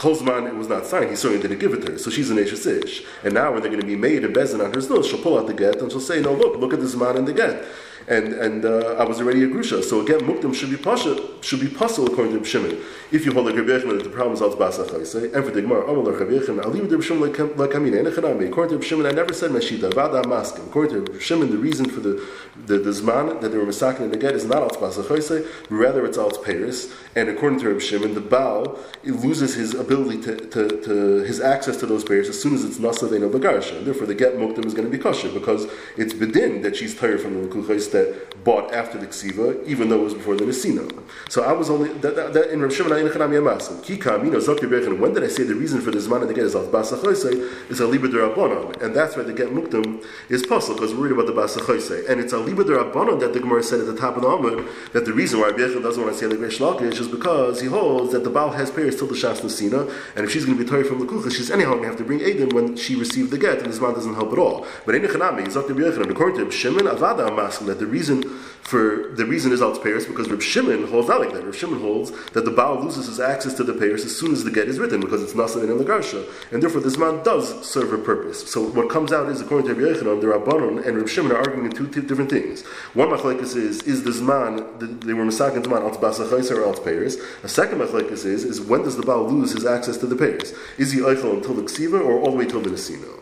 Kozman, 0.00 0.48
it 0.48 0.54
was 0.54 0.66
not 0.66 0.86
signed. 0.86 1.10
He 1.10 1.16
certainly 1.16 1.42
didn't 1.42 1.60
give 1.60 1.74
it 1.74 1.84
to 1.84 1.92
her. 1.92 1.98
So 1.98 2.10
she's 2.10 2.30
an 2.30 2.38
Ish. 2.38 3.04
And 3.22 3.34
now 3.34 3.52
when 3.52 3.60
they're 3.60 3.70
going 3.70 3.82
to 3.82 3.86
be 3.86 3.96
made 3.96 4.24
and 4.24 4.34
bezin 4.34 4.64
on 4.64 4.72
her 4.72 4.88
nose, 4.88 5.06
she'll 5.06 5.20
pull 5.20 5.38
out 5.38 5.46
the 5.46 5.52
get 5.52 5.82
and 5.82 5.92
she'll 5.92 6.00
say, 6.00 6.22
no, 6.22 6.32
look, 6.32 6.56
look 6.56 6.72
at 6.72 6.80
this 6.80 6.96
man 6.96 7.18
in 7.18 7.26
the 7.26 7.34
get 7.34 7.62
and 8.10 8.32
and 8.34 8.64
uh, 8.64 8.96
I 8.98 9.04
was 9.04 9.20
already 9.20 9.44
a 9.44 9.46
grusha. 9.46 9.82
So 9.84 10.00
again, 10.00 10.20
mukdim 10.20 10.52
should 10.52 10.70
be 10.70 10.76
pasha, 10.76 11.16
should 11.42 11.60
be 11.60 11.68
puzzle 11.68 12.06
according 12.06 12.36
to 12.38 12.44
Shimon. 12.44 12.76
If 13.12 13.24
you 13.24 13.32
hold 13.32 13.46
like 13.46 13.54
Rabbi 13.54 13.78
that 13.78 14.04
the 14.04 14.10
problem 14.10 14.34
is 14.34 14.42
al 14.42 14.50
basach 14.56 14.92
and 14.92 15.44
for 15.44 15.50
the 15.50 15.62
Gemara, 15.62 15.88
Amal 15.88 16.02
Rabbi 16.02 16.32
Yechon, 16.32 16.62
I'll 16.62 16.70
leave 16.70 16.90
Rabbi 16.90 17.02
Shimon 17.02 17.22
like 17.22 17.32
kamina. 17.34 18.04
According 18.48 18.70
to 18.70 18.76
Rabbi 18.76 18.84
Shimon, 18.84 19.06
I 19.06 19.12
never 19.12 19.32
said 19.32 19.52
mashita 19.52 19.94
vada 19.94 20.22
maskim. 20.28 20.66
According 20.66 21.06
to 21.06 21.12
Rabbi 21.12 21.22
Shimon, 21.22 21.50
the 21.50 21.58
reason 21.58 21.88
for 21.88 22.00
the 22.00 22.26
the, 22.66 22.78
the 22.78 22.90
zman 22.90 23.40
that 23.40 23.50
they 23.52 23.58
were 23.58 23.64
masakin 23.64 24.00
in 24.00 24.10
the 24.10 24.16
get 24.16 24.34
is 24.34 24.44
not 24.44 24.58
al 24.58 24.70
basach 24.70 25.46
rather 25.70 26.04
it's 26.04 26.18
al 26.18 26.30
peiris. 26.30 26.92
And 27.14 27.28
according 27.28 27.60
to 27.60 27.68
Rabbi 27.68 27.80
Shimon, 27.80 28.14
the 28.14 28.20
Baal 28.20 28.78
loses 29.04 29.54
his 29.54 29.74
ability 29.74 30.20
to, 30.22 30.36
to, 30.36 30.82
to 30.82 30.94
his 31.22 31.40
access 31.40 31.76
to 31.78 31.86
those 31.86 32.04
pairs 32.04 32.28
as 32.28 32.40
soon 32.40 32.54
as 32.54 32.64
it's 32.64 32.78
nasavein 32.78 33.22
of 33.22 33.32
the 33.32 33.38
garsha. 33.38 33.84
Therefore, 33.84 34.06
the 34.06 34.14
get 34.14 34.34
mukdim 34.34 34.66
is 34.66 34.74
going 34.74 34.90
to 34.90 34.96
be 34.96 35.02
kosher 35.02 35.30
because 35.30 35.66
it's 35.96 36.12
bedin 36.12 36.62
that 36.62 36.76
she's 36.76 36.94
tired 36.94 37.20
from 37.20 37.34
the 37.34 37.48
lukuchais 37.48 37.99
that 38.00 38.44
bought 38.44 38.72
after 38.72 38.98
the 38.98 39.06
ksiva, 39.06 39.66
even 39.66 39.88
though 39.88 40.00
it 40.00 40.04
was 40.04 40.14
before 40.14 40.34
the 40.36 40.44
nesina. 40.44 40.90
So 41.28 41.42
I 41.42 41.52
was 41.52 41.68
only 41.68 41.92
that, 41.98 42.16
that, 42.16 42.32
that 42.32 42.50
in 42.50 42.62
Rav 42.62 42.74
Shimon 42.74 42.92
Ayin 42.92 43.12
Chanam 43.12 43.30
Yamasim. 43.30 43.82
Kikam, 43.82 44.24
you 44.24 44.30
know, 44.30 44.38
Zakir 44.38 44.68
Berchen. 44.68 44.98
When 44.98 45.12
did 45.12 45.24
I 45.24 45.28
say 45.28 45.42
the 45.42 45.54
reason 45.54 45.80
for 45.80 45.90
the 45.90 45.98
zman 45.98 46.22
of 46.22 46.28
the 46.28 46.34
get 46.34 46.44
is 46.44 46.54
basachoisei 46.54 47.70
is 47.70 47.80
a 47.80 47.86
liba 47.86 48.08
derabanan, 48.08 48.80
and 48.82 48.94
that's 48.94 49.16
why 49.16 49.22
the 49.22 49.32
get 49.32 49.48
mukdim 49.48 50.04
is 50.28 50.44
possible 50.46 50.76
because 50.76 50.94
we're 50.94 51.00
worried 51.00 51.12
about 51.12 51.26
the 51.26 51.32
basachoisei, 51.32 52.08
and 52.08 52.20
it's 52.20 52.32
a 52.32 52.38
liba 52.38 52.64
derabanan 52.64 53.20
that 53.20 53.32
the 53.32 53.40
Gemara 53.40 53.62
said 53.62 53.80
at 53.80 53.86
the 53.86 53.96
top 53.96 54.16
of 54.16 54.22
the 54.22 54.28
Amud 54.28 54.92
that 54.92 55.04
the 55.04 55.12
reason 55.12 55.40
why 55.40 55.50
Berchen 55.50 55.82
doesn't 55.82 56.02
want 56.02 56.14
to 56.14 56.18
say 56.18 56.26
the 56.26 56.36
Reish 56.36 56.58
Lakish 56.58 56.98
is 56.98 57.08
because 57.08 57.60
he 57.60 57.66
holds 57.66 58.12
that 58.12 58.24
the 58.24 58.30
Baal 58.30 58.50
has 58.50 58.70
pairs 58.70 58.96
till 58.96 59.06
the 59.06 59.14
Shas 59.14 59.40
Nesina, 59.40 59.92
and 60.16 60.24
if 60.24 60.32
she's 60.32 60.44
going 60.44 60.56
to 60.56 60.64
be 60.64 60.68
tired 60.68 60.86
from 60.86 61.00
the 61.00 61.06
Kucha, 61.06 61.30
she's 61.34 61.50
anyhow 61.50 61.70
going 61.70 61.82
to 61.82 61.88
have 61.88 61.98
to 61.98 62.04
bring 62.04 62.20
Aiden 62.20 62.52
when 62.52 62.76
she 62.76 62.94
received 62.96 63.30
the 63.30 63.38
get, 63.38 63.58
and 63.58 63.66
this 63.66 63.80
man 63.80 63.92
doesn't 63.92 64.14
help 64.14 64.32
at 64.32 64.38
all. 64.38 64.66
But 64.86 64.94
in 64.94 65.02
Chanami, 65.02 65.46
Zakir 65.46 65.76
Berchen, 65.76 66.10
according 66.10 66.44
to 66.44 66.50
Shimon 66.50 66.86
Avada 66.86 67.28
Amaskim, 67.28 67.66
that 67.66 67.78
the 67.80 67.86
reason 67.86 68.22
for 68.70 69.10
the 69.16 69.26
reason 69.26 69.50
is 69.50 69.60
out 69.62 69.82
pairs 69.82 70.06
because 70.06 70.28
Reb 70.28 70.42
Shimon 70.42 70.86
holds 70.86 71.08
not 71.08 71.18
like 71.18 71.32
that. 71.32 71.44
Reb 71.44 71.54
Shimon 71.54 71.80
holds 71.80 72.12
that 72.30 72.44
the 72.44 72.52
Baal 72.52 72.80
loses 72.80 73.06
his 73.06 73.18
access 73.18 73.54
to 73.54 73.64
the 73.64 73.74
pairs 73.74 74.04
as 74.04 74.16
soon 74.16 74.32
as 74.32 74.44
the 74.44 74.50
get 74.50 74.68
is 74.68 74.78
written 74.78 75.00
because 75.00 75.22
it's 75.22 75.32
Nasa 75.32 75.60
in 75.68 75.76
the 75.76 75.84
Garsha, 75.84 76.24
and 76.52 76.62
therefore 76.62 76.80
this 76.80 76.96
man 76.96 77.22
does 77.24 77.66
serve 77.66 77.92
a 77.92 77.98
purpose. 77.98 78.48
So 78.48 78.62
what 78.62 78.88
comes 78.88 79.12
out 79.12 79.28
is 79.28 79.40
according 79.40 79.66
to 79.66 79.74
Reb 79.74 79.96
Yechanan, 79.96 80.20
the 80.20 80.28
Rabbanon 80.28 80.86
and 80.86 80.96
Reb 80.98 81.08
Shimon 81.08 81.32
are 81.32 81.38
arguing 81.38 81.66
in 81.66 81.72
two, 81.72 81.88
two 81.88 82.02
different 82.02 82.30
things. 82.30 82.62
One 82.94 83.08
machlekes 83.08 83.56
is 83.56 83.82
is 83.82 84.04
this 84.04 84.20
man 84.20 84.56
they 84.78 85.14
were 85.14 85.24
misakin 85.24 85.66
man 85.68 85.82
alt 85.82 86.00
basachais 86.00 86.50
or 86.52 86.64
alt 86.64 86.84
pairs. 86.84 87.16
A 87.42 87.48
second 87.48 87.78
machlekes 87.78 88.24
is 88.24 88.44
is 88.44 88.60
when 88.60 88.84
does 88.84 88.96
the 88.96 89.02
Baal 89.02 89.28
lose 89.28 89.52
his 89.52 89.66
access 89.66 89.96
to 89.98 90.06
the 90.06 90.16
pairs? 90.16 90.54
Is 90.78 90.92
he 90.92 91.00
eichel 91.00 91.34
until 91.34 91.54
the 91.54 91.62
ksiva 91.62 92.00
or 92.00 92.20
all 92.20 92.30
the 92.30 92.36
way 92.36 92.46
till 92.46 92.60
the 92.60 92.70
nesino? 92.70 93.20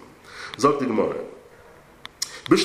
Zok 0.59 0.81
the 0.81 0.87
Gemara. 0.87 1.25
It's 2.51 2.65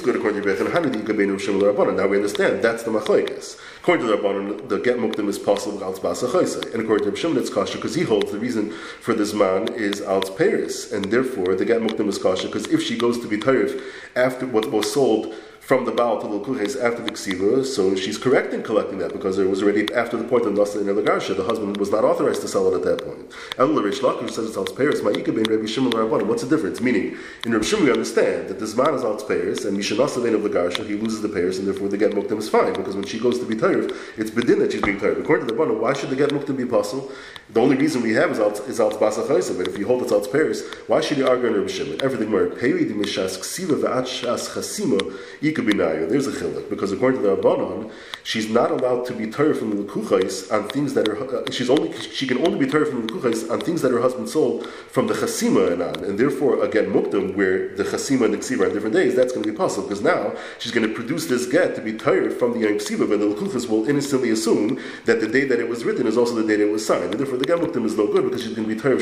good 0.00 0.16
according 0.16 0.42
to 0.42 0.48
Rabbi 0.48 1.38
Shem? 1.38 1.96
Now 1.96 2.06
we 2.06 2.16
understand 2.16 2.62
that's 2.62 2.82
the 2.82 2.90
machlekes. 2.90 3.60
According 3.82 4.06
to 4.06 4.12
the 4.12 4.16
Rabbanan, 4.16 4.68
the 4.70 4.78
get 4.78 4.96
muktim 4.96 5.28
is 5.28 5.38
possible 5.38 5.84
al 5.84 5.92
tzbasa 5.92 6.72
and 6.72 6.82
according 6.82 7.04
to 7.04 7.10
Rabbi 7.10 7.18
Shimon, 7.18 7.36
it's 7.36 7.50
kosher 7.50 7.76
because 7.76 7.94
he 7.94 8.04
holds 8.04 8.32
the 8.32 8.38
reason 8.38 8.72
for 9.02 9.12
this 9.12 9.34
man 9.34 9.68
is 9.74 10.00
al 10.00 10.22
Peiris, 10.22 10.92
and 10.94 11.04
therefore 11.06 11.54
the 11.56 11.66
get 11.66 11.82
muktim 11.82 12.08
is 12.08 12.16
kosher 12.16 12.46
because 12.46 12.68
if 12.68 12.82
she 12.82 12.96
goes 12.96 13.18
to 13.20 13.28
be 13.28 13.36
tarif 13.36 13.82
after 14.16 14.46
what 14.46 14.70
was 14.70 14.90
sold 14.90 15.34
from 15.70 15.84
the 15.84 15.92
Baal 15.92 16.20
to 16.20 16.26
the 16.26 16.40
Kuches 16.40 16.74
after 16.82 17.00
the 17.00 17.12
Ksiva, 17.12 17.64
so 17.64 17.94
she's 17.94 18.18
correct 18.18 18.52
in 18.52 18.60
collecting 18.60 18.98
that 18.98 19.12
because 19.12 19.38
it 19.38 19.48
was 19.48 19.62
already 19.62 19.86
after 19.94 20.16
the 20.16 20.24
point 20.24 20.44
of 20.44 20.54
Nasa 20.54 20.80
in 20.80 20.88
Elagarsha. 20.88 21.36
The 21.36 21.44
husband 21.44 21.76
was 21.76 21.92
not 21.92 22.02
authorized 22.02 22.40
to 22.40 22.48
sell 22.48 22.66
it 22.74 22.76
at 22.78 22.82
that 22.82 23.06
point. 23.06 23.32
El 23.56 23.68
Rish 23.68 24.00
Lakish 24.00 24.32
says 24.32 24.48
it's 24.48 24.56
Alts 24.56 24.74
Peiris, 24.74 25.00
Ma'ika 25.00 25.32
ben 25.32 25.44
Rabbi 25.44 25.66
Shimon 25.66 25.92
Rabbanim. 25.92 26.26
What's 26.26 26.42
the 26.42 26.48
difference? 26.48 26.80
Meaning, 26.80 27.16
in 27.44 27.52
Rabbi 27.52 27.64
Shimon 27.64 27.84
we 27.84 27.92
understand 27.92 28.48
that 28.48 28.58
this 28.58 28.74
man 28.74 28.94
is 28.94 29.02
Alts 29.02 29.22
Peiris 29.22 29.64
and 29.64 29.78
Mishanasa 29.78 30.20
ben 30.20 30.34
of 30.34 30.40
Lagarsha, 30.40 30.84
he 30.84 30.96
loses 30.96 31.22
the 31.22 31.28
Peiris 31.28 31.60
and 31.60 31.68
therefore 31.68 31.86
the 31.86 31.96
get 31.96 32.10
Muktim 32.10 32.38
is 32.38 32.48
fine 32.48 32.72
because 32.72 32.96
when 32.96 33.06
she 33.06 33.20
goes 33.20 33.38
to 33.38 33.46
be 33.46 33.54
tired, 33.54 33.92
it's 34.16 34.32
Bedin 34.32 34.58
that 34.58 34.72
she's 34.72 34.82
being 34.82 34.98
tired. 34.98 35.18
According 35.18 35.46
to 35.46 35.54
the 35.54 35.56
Rabbanim, 35.56 35.78
why 35.78 35.92
should 35.92 36.10
the 36.10 36.16
get 36.16 36.30
Muktim 36.30 36.56
be 36.56 36.66
possible? 36.66 37.12
The 37.50 37.60
only 37.60 37.76
reason 37.76 38.02
we 38.02 38.12
have 38.14 38.32
is 38.32 38.38
Alts, 38.38 38.68
is 38.68 38.80
Alts 38.80 38.98
Basa 38.98 39.56
but 39.56 39.68
if 39.68 39.78
you 39.78 39.86
hold 39.86 40.02
it's 40.02 40.10
Alts 40.10 40.26
Peiris, 40.26 40.66
why 40.88 41.00
should 41.00 41.18
you 41.18 41.28
argue 41.28 41.46
in 41.46 41.54
Rabbi 41.54 41.68
Shimon? 41.68 42.02
Everything 42.02 42.28
more. 42.28 42.46
Peri 42.46 42.86
di 42.86 42.94
Mishas 42.94 43.38
Ksiva 43.38 43.80
ve'at 43.80 44.06
Shas 44.06 44.48
Chasima, 44.50 45.16
Could 45.60 45.76
be. 45.76 45.76
There's 45.76 46.26
a 46.26 46.32
chiluk, 46.32 46.70
because 46.70 46.90
according 46.90 47.20
to 47.20 47.28
the 47.28 47.36
Rabbanon, 47.36 47.92
she's 48.22 48.48
not 48.48 48.70
allowed 48.70 49.04
to 49.06 49.12
be 49.12 49.30
Torah 49.30 49.54
from 49.54 49.76
the 49.76 49.82
Lekuchais 49.82 50.50
on 50.50 50.68
things 50.68 50.94
that 50.94 51.06
are, 51.06 51.18
uh, 51.36 51.50
she's 51.50 51.68
only, 51.68 51.92
she 52.00 52.26
can 52.26 52.38
only 52.46 52.58
be 52.58 52.66
Torah 52.66 52.86
from 52.86 53.06
the 53.06 53.12
Lekuchais 53.12 53.50
on 53.50 53.60
things 53.60 53.82
that 53.82 53.92
her 53.92 54.00
husband 54.00 54.30
sold 54.30 54.66
from 54.66 55.06
the 55.06 55.12
Chasima 55.12 55.72
and 55.72 55.82
on. 55.82 56.02
And 56.02 56.18
therefore, 56.18 56.64
again, 56.64 56.86
Mukdam, 56.86 57.36
where 57.36 57.76
the 57.76 57.84
Chasima 57.84 58.24
and 58.24 58.32
the 58.32 58.38
Ksiva 58.38 58.70
are 58.70 58.72
different 58.72 58.94
days, 58.94 59.14
that's 59.14 59.32
going 59.32 59.44
to 59.44 59.50
be 59.52 59.56
possible, 59.56 59.86
because 59.86 60.02
now 60.02 60.34
she's 60.58 60.72
going 60.72 60.88
to 60.88 60.94
produce 60.94 61.26
this 61.26 61.44
get 61.46 61.74
to 61.74 61.82
be 61.82 61.92
Torah 61.92 62.30
from 62.30 62.54
the 62.54 62.60
Yom 62.60 62.78
Ksiva, 62.78 63.06
but 63.06 63.20
the 63.20 63.26
Lekuchas 63.26 63.68
will 63.68 63.86
innocently 63.86 64.30
assume 64.30 64.80
that 65.04 65.20
the 65.20 65.28
day 65.28 65.44
that 65.44 65.60
it 65.60 65.68
was 65.68 65.84
written 65.84 66.06
is 66.06 66.16
also 66.16 66.34
the 66.34 66.46
day 66.46 66.56
that 66.56 66.68
it 66.68 66.72
was 66.72 66.86
signed. 66.86 67.10
And 67.10 67.20
therefore, 67.20 67.36
the 67.36 67.44
get 67.44 67.60
is 67.60 67.96
no 67.98 68.06
good, 68.06 68.24
because 68.24 68.42
she's 68.42 68.54
going 68.54 68.66
to 68.66 68.74
be 68.74 68.80
Torah 68.80 68.98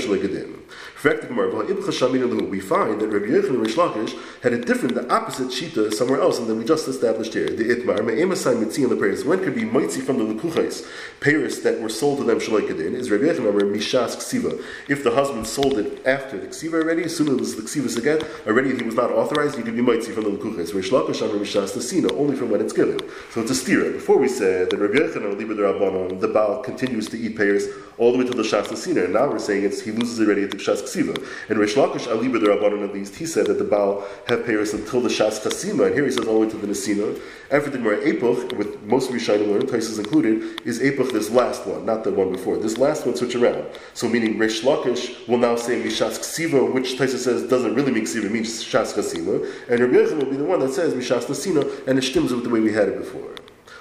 We 1.01 2.61
find 2.61 3.01
that 3.01 3.09
Rabbi 3.09 3.27
Yechon 3.27 3.51
and 3.51 3.61
Rish 3.61 3.77
Lakish 3.77 4.19
had 4.43 4.53
a 4.53 4.59
different, 4.59 4.97
the 4.97 5.09
opposite 5.15 5.47
shita 5.49 5.95
somewhere 5.95 6.21
else, 6.21 6.41
and 6.41 6.49
then 6.49 6.59
we 6.59 6.65
just 6.65 6.89
established 6.89 7.35
here. 7.35 7.49
The 7.49 7.69
Itmar, 7.69 8.05
Me'emasai 8.05 8.59
Mitzi 8.59 8.83
in 8.83 8.89
the 8.89 8.97
Peiris. 8.97 9.25
When 9.25 9.45
could 9.45 9.55
be 9.55 9.65
Mitzi 9.65 10.01
from 10.01 10.19
the 10.19 10.25
Lekuchais, 10.25 10.85
Peiris 11.21 11.63
that 11.63 11.81
were 11.81 11.89
sold 11.89 12.19
to 12.19 12.25
them 12.25 12.41
Shalaikadin, 12.41 12.95
is 12.95 13.13
Rabbi 13.13 13.27
Yechon 13.27 13.49
Amar 13.49 13.63
Mishas 13.63 14.17
Ksiva. 14.17 14.61
If 14.89 15.05
the 15.05 15.13
husband 15.13 15.47
sold 15.47 15.79
it 15.79 16.05
after 16.05 16.37
the 16.37 16.49
Ksiva 16.49 16.83
already, 16.83 17.05
as 17.05 17.17
soon 17.17 17.39
as 17.39 17.55
the 17.55 17.63
Ksiva 17.63 17.97
again, 17.97 18.21
already 18.49 18.75
he 18.77 18.83
was 18.83 18.97
not 18.97 19.13
authorized, 19.13 19.57
he 19.57 19.63
could 19.63 19.77
be 19.77 19.83
Mitzi 19.83 20.11
from 20.11 20.25
the 20.25 20.31
Lekuchais. 20.31 20.75
Rish 20.75 20.91
Lakish 20.91 21.23
Amar 21.23 21.37
Mishas 21.37 21.77
Tasina, 21.77 22.11
only 22.19 22.35
from 22.35 22.51
when 22.51 22.61
it's 22.61 22.73
given. 22.73 22.99
So 23.31 23.41
it's 23.41 23.53
a 23.53 23.55
stira. 23.55 23.93
Before 23.93 24.19
we 24.19 24.27
said 24.27 24.71
that 24.71 24.79
Rabbi 24.79 24.95
Yechon 24.95 25.23
or 25.23 25.35
Liber 25.35 25.55
Rabbanon, 25.55 26.19
the 26.21 26.27
Baal 26.27 26.61
continues 26.61 27.09
to 27.11 27.17
eat 27.17 27.37
Peiris 27.37 27.69
all 27.99 28.11
the 28.11 28.19
way 28.19 28.25
to 28.25 28.33
the 28.33 28.43
Shas 28.43 28.65
Tasina, 28.65 29.05
and 29.05 29.13
now 29.13 29.29
we're 29.29 29.39
saying 29.39 29.63
it's 29.63 29.81
he 29.81 29.93
loses 29.93 30.19
already 30.21 30.43
at 30.43 30.51
the 30.51 30.57
Shas 30.57 30.88
And 30.97 31.59
Rish 31.59 31.75
Lakish 31.75 32.07
Aliber 32.07 32.41
the 32.41 32.49
Rabbanon 32.49 32.89
at 32.89 32.95
least, 32.95 33.17
he 33.17 33.27
said 33.27 33.47
that 33.47 33.59
the 33.59 33.65
Baal 33.65 34.05
have 34.27 34.41
Peiris 34.41 34.75
until 34.75 35.01
the 35.01 35.09
Shas 35.09 35.41
Chasima, 35.41 35.87
and 35.87 35.95
here 35.95 36.05
he 36.05 36.11
says 36.11 36.27
all 36.27 36.41
the 36.41 36.47
way 36.47 36.51
to 36.51 36.57
the 36.57 36.67
Nesina. 36.67 37.21
The 37.51 37.71
Gemara 37.71 38.07
Epoch, 38.07 38.57
with 38.59 38.83
most 38.83 39.11
Rishonim 39.11 39.49
learn, 39.49 39.63
Taisus 39.63 39.99
included, 39.99 40.61
is 40.67 40.83
Epoch 40.83 41.13
this 41.13 41.31
last 41.31 41.67
one, 41.67 41.87
not 41.87 42.05
the 42.05 42.13
one 42.13 42.31
before. 42.33 42.57
This 42.59 42.79
last 42.79 43.07
one 43.07 43.17
switch 43.17 43.35
around. 43.35 43.65
So 43.95 44.09
meaning 44.09 44.39
Rish 44.39 44.63
Lakish 44.63 45.27
will 45.29 45.39
now 45.39 45.57
say 45.57 45.83
Mishas 45.83 46.19
Ksiva, 46.19 46.73
which 46.73 46.97
Taisus 46.97 47.19
says 47.19 47.49
doesn't 47.49 47.75
really 47.75 47.93
mean 47.93 48.05
Ksiva, 48.05 48.25
it 48.25 48.33
means 48.33 48.63
Shas 48.63 48.95
Chasima. 48.95 49.47
And 49.71 49.81
Rabbi 49.81 49.95
Yechon 49.95 50.23
will 50.23 50.31
be 50.31 50.37
the 50.37 50.45
one 50.45 50.61
that 50.61 50.73
says 50.73 50.95
Mishas 50.95 51.27
Nesina, 51.27 51.87
and 51.87 51.99
it 51.99 52.03
stims 52.03 52.31
with 52.35 52.45
the 52.45 52.51
way 52.51 52.61
we 52.61 52.73
had 52.73 52.89
it 52.89 52.99
before. 52.99 53.38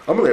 There 0.07 0.15
are 0.15 0.23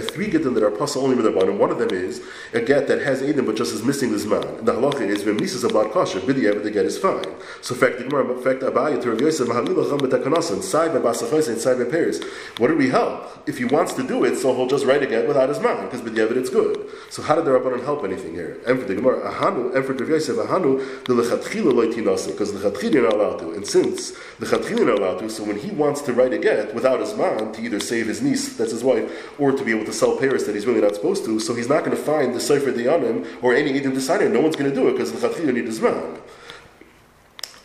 three 0.00 0.26
gittim 0.26 0.54
that 0.54 0.64
are 0.64 0.70
possible 0.72 1.04
only 1.04 1.14
with 1.14 1.26
the 1.26 1.30
bottom. 1.30 1.60
One 1.60 1.70
of 1.70 1.78
them 1.78 1.90
is 1.90 2.20
a 2.52 2.60
get 2.60 2.88
that 2.88 3.02
has 3.02 3.22
Adam 3.22 3.46
but 3.46 3.54
just 3.54 3.72
is 3.72 3.84
missing 3.84 4.10
this 4.10 4.24
man. 4.24 4.64
The 4.64 4.72
halacha 4.72 5.02
is 5.02 5.24
when 5.24 5.36
mises 5.36 5.62
a 5.62 5.68
blood 5.68 5.92
kosher, 5.92 6.18
b'diavad 6.18 6.64
the 6.64 6.72
get 6.72 6.86
is 6.86 6.98
fine. 6.98 7.22
So 7.60 7.76
fact 7.76 7.98
the 7.98 8.04
Gemara, 8.08 8.36
fact 8.42 8.62
Abaye 8.62 9.00
to 9.00 9.10
Rav 9.10 9.20
Yosef, 9.20 9.46
mahalila 9.46 9.88
cham 9.88 10.00
b'takanasan, 10.00 10.60
sai 10.60 10.88
b'basachos 10.88 11.50
and 11.50 11.60
sai 11.60 11.74
b'peres. 11.74 12.20
What 12.58 12.66
do 12.66 12.74
we 12.76 12.88
help? 12.88 13.48
If 13.48 13.58
he 13.58 13.64
wants 13.64 13.92
to 13.92 14.02
do 14.02 14.24
it, 14.24 14.34
so 14.38 14.52
he'll 14.56 14.66
just 14.66 14.84
write 14.84 15.04
a 15.04 15.06
get 15.06 15.28
without 15.28 15.48
his 15.48 15.60
man 15.60 15.84
because 15.84 16.00
b'diavad 16.00 16.36
it's 16.36 16.50
good. 16.50 16.84
So 17.10 17.22
how 17.22 17.36
did 17.36 17.44
the 17.44 17.52
Rabbanon 17.52 17.84
help 17.84 18.02
anything 18.02 18.34
here? 18.34 18.60
And 18.66 18.80
for 18.80 18.86
the 18.86 18.96
Gemara, 18.96 19.32
ahanu, 19.32 19.72
and 19.76 19.84
for 19.84 19.92
Rav 19.92 20.08
Yosef, 20.08 20.34
ahanu, 20.36 21.04
the 21.04 21.14
lechatchila 21.14 21.72
loitinasa 21.72 22.32
because 22.32 22.52
the 22.52 22.58
lechatchila 22.58 22.94
you're 22.94 23.02
not 23.04 23.12
allowed 23.12 23.38
to. 23.38 23.52
And 23.52 23.64
since 23.64 24.10
the 24.40 24.46
lechatchila 24.46 24.78
you're 24.78 24.86
not 24.86 24.98
allowed 24.98 25.18
to, 25.20 25.30
so 25.30 25.44
when 25.44 25.60
he 25.60 25.70
wants 25.70 26.00
to 26.02 26.12
write 26.12 26.32
a 26.32 26.38
get 26.38 26.74
without 26.74 26.98
his 26.98 27.14
man, 27.14 27.52
to 27.52 27.67
either 27.68 27.80
save 27.80 28.06
his 28.06 28.20
niece, 28.20 28.56
that's 28.56 28.72
his 28.72 28.82
wife, 28.82 29.38
or 29.38 29.52
to 29.52 29.64
be 29.64 29.72
able 29.72 29.84
to 29.84 29.92
sell 29.92 30.16
Peiris 30.16 30.46
that 30.46 30.54
he's 30.54 30.66
really 30.66 30.80
not 30.80 30.94
supposed 30.94 31.24
to. 31.24 31.38
So 31.38 31.54
he's 31.54 31.68
not 31.68 31.84
going 31.84 31.96
to 31.96 32.02
find 32.02 32.34
the 32.34 32.40
Sefer 32.40 32.72
Dayanim 32.72 33.42
or 33.42 33.54
any 33.54 33.72
Edom 33.78 33.94
designer. 33.94 34.28
No 34.28 34.40
one's 34.40 34.56
going 34.56 34.70
to 34.70 34.74
do 34.74 34.88
it 34.88 34.92
because 34.92 35.12
the 35.12 35.26
Chatchila 35.26 35.54
need 35.54 35.66
his 35.66 35.80
man. 35.80 36.18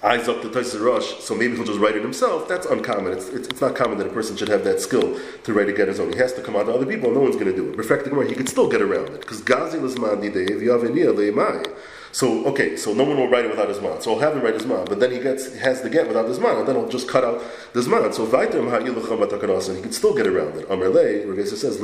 Eyes 0.04 0.28
up 0.28 0.42
the 0.42 0.50
Taisa 0.50 0.84
Rosh, 0.84 1.20
so 1.20 1.34
maybe 1.34 1.56
he'll 1.56 1.64
just 1.64 1.80
write 1.80 1.96
it 1.96 2.02
himself. 2.02 2.50
That's 2.50 2.66
uncommon. 2.66 3.14
It's, 3.14 3.30
it's, 3.30 3.48
it's, 3.48 3.62
not 3.62 3.74
common 3.74 3.98
that 4.00 4.08
a 4.08 4.10
person 4.10 4.36
should 4.36 4.50
have 4.50 4.66
that 4.66 4.82
skill 4.82 5.18
to 5.46 5.54
write 5.54 5.70
it 5.70 5.78
get 5.78 5.88
his 5.88 6.02
own. 6.02 6.12
He 6.12 6.20
has 6.20 6.34
to 6.34 6.42
come 6.42 6.58
out 6.58 6.66
to 6.66 6.74
other 6.74 6.86
people, 6.86 7.10
no 7.12 7.22
one's 7.22 7.36
going 7.36 7.48
to 7.48 7.56
do 7.56 7.70
it. 7.70 7.78
Perfect 7.78 8.08
he 8.28 8.36
could 8.36 8.50
still 8.50 8.68
get 8.68 8.82
around 8.82 9.10
it. 9.10 9.22
Because 9.22 9.42
Gazi 9.42 9.82
was 9.82 9.98
Mandi 9.98 10.28
Dev, 10.28 10.60
Yavenia 10.60 11.16
Leimai. 11.16 11.74
So 12.14 12.46
okay, 12.46 12.78
so 12.78 12.94
no 12.94 13.04
one 13.04 13.18
will 13.18 13.28
write 13.28 13.44
it 13.44 13.50
without 13.50 13.68
his 13.68 13.82
man. 13.82 14.00
So 14.00 14.14
I'll 14.14 14.20
have 14.20 14.38
him 14.38 14.44
write 14.44 14.54
his 14.54 14.68
man, 14.68 14.86
but 14.86 15.00
then 15.00 15.12
he 15.12 15.20
gets 15.20 15.56
has 15.56 15.82
the 15.82 15.90
get 15.90 16.08
without 16.08 16.28
his 16.28 16.40
man, 16.40 16.58
and 16.58 16.68
then 16.68 16.76
he'll 16.76 16.88
just 16.88 17.08
cut 17.10 17.24
out 17.24 17.42
this 17.74 17.88
man. 17.88 18.14
So 18.14 18.28
vaitem 18.28 18.72
and 18.72 19.78
he 19.78 19.82
can 19.82 19.92
still 19.92 20.14
get 20.14 20.28
around 20.28 20.56
it. 20.58 20.70
Amarle, 20.70 21.26
Ravesa 21.26 21.56
says, 21.56 21.82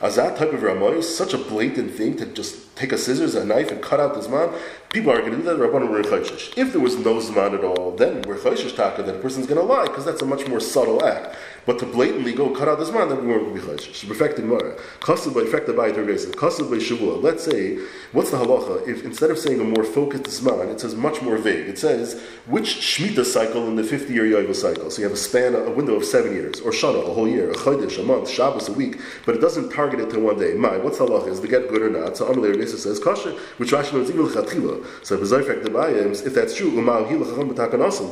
As 0.00 0.16
that 0.16 0.36
type 0.36 0.52
of 0.52 0.60
ramoy 0.60 0.98
is 0.98 1.16
such 1.16 1.34
a 1.34 1.38
blatant 1.38 1.94
thing 1.94 2.16
to 2.18 2.26
just 2.26 2.76
take 2.76 2.92
a 2.92 2.98
scissors, 2.98 3.34
a 3.34 3.44
knife, 3.44 3.72
and 3.72 3.82
cut 3.82 3.98
out 3.98 4.14
this 4.14 4.28
man. 4.28 4.50
People 4.90 5.10
aren't 5.10 5.26
going 5.26 5.36
to 5.36 5.42
do 5.42 5.44
that. 5.44 5.58
Rabbanim 5.58 5.88
were 5.88 6.00
If 6.56 6.72
there 6.72 6.80
was 6.80 6.96
no 6.96 7.16
zman 7.16 7.54
at 7.54 7.64
all, 7.64 7.96
then 7.96 8.22
we're 8.22 8.38
taka 8.38 9.02
that 9.02 9.16
a 9.16 9.18
person's 9.18 9.46
going 9.46 9.60
to 9.60 9.66
lie 9.66 9.86
because 9.86 10.04
that's 10.04 10.22
a 10.22 10.26
much 10.26 10.46
more 10.46 10.60
subtle 10.60 11.04
act. 11.04 11.36
But 11.66 11.80
to 11.80 11.86
blatantly 11.86 12.32
go 12.32 12.50
cut 12.50 12.68
out 12.68 12.78
this 12.78 12.92
man, 12.92 13.08
then 13.08 13.22
we 13.22 13.26
weren't 13.26 13.46
going 13.46 13.60
to 13.60 13.66
be 13.66 13.82
chayshish. 13.82 14.06
Perfect 14.06 14.36
Gemara. 14.36 14.78
Kasav 15.00 15.34
by 15.34 15.40
effect 15.40 15.66
by 15.76 15.90
Kasav 15.90 16.70
by. 16.70 17.20
Let's 17.20 17.44
say, 17.44 17.78
what's 18.12 18.30
the 18.30 18.36
halacha 18.36 18.75
if 18.86 19.04
instead 19.04 19.30
of 19.30 19.38
saying 19.38 19.60
a 19.60 19.64
more 19.64 19.84
focused 19.84 20.24
zman, 20.24 20.70
it 20.70 20.80
says 20.80 20.94
much 20.94 21.22
more 21.22 21.38
vague. 21.38 21.68
It 21.68 21.78
says 21.78 22.20
which 22.46 22.76
shmita 22.76 23.24
cycle 23.24 23.66
in 23.68 23.76
the 23.76 23.84
50 23.84 24.12
year 24.12 24.24
yovel 24.24 24.54
cycle. 24.54 24.90
So 24.90 24.98
you 24.98 25.04
have 25.04 25.12
a 25.12 25.16
span, 25.16 25.54
a 25.54 25.70
window 25.70 25.94
of 25.94 26.04
seven 26.04 26.32
years, 26.32 26.60
or 26.60 26.70
shana, 26.70 27.08
a 27.08 27.12
whole 27.12 27.28
year, 27.28 27.50
a 27.50 27.54
chodesh, 27.54 27.98
a 27.98 28.02
month, 28.02 28.28
Shabbos, 28.28 28.68
a 28.68 28.72
week, 28.72 29.00
but 29.24 29.34
it 29.34 29.40
doesn't 29.40 29.70
target 29.70 30.00
it 30.00 30.10
to 30.10 30.20
one 30.20 30.38
day. 30.38 30.54
My, 30.54 30.76
what's 30.76 30.98
halacha? 30.98 31.28
Is 31.28 31.40
the 31.40 31.48
get 31.48 31.68
good 31.68 31.82
or 31.82 31.90
not? 31.90 32.16
So 32.16 32.32
Amalei 32.32 32.52
Rebbe 32.52 32.66
says 32.66 32.98
kosher, 32.98 33.32
which 33.58 33.70
Rashi 33.70 33.92
knows 33.92 34.10
even 34.10 34.22
l'chatchila. 34.24 34.84
So 35.04 35.16
if 35.22 36.34
that's 36.34 36.56
true, 36.56 36.72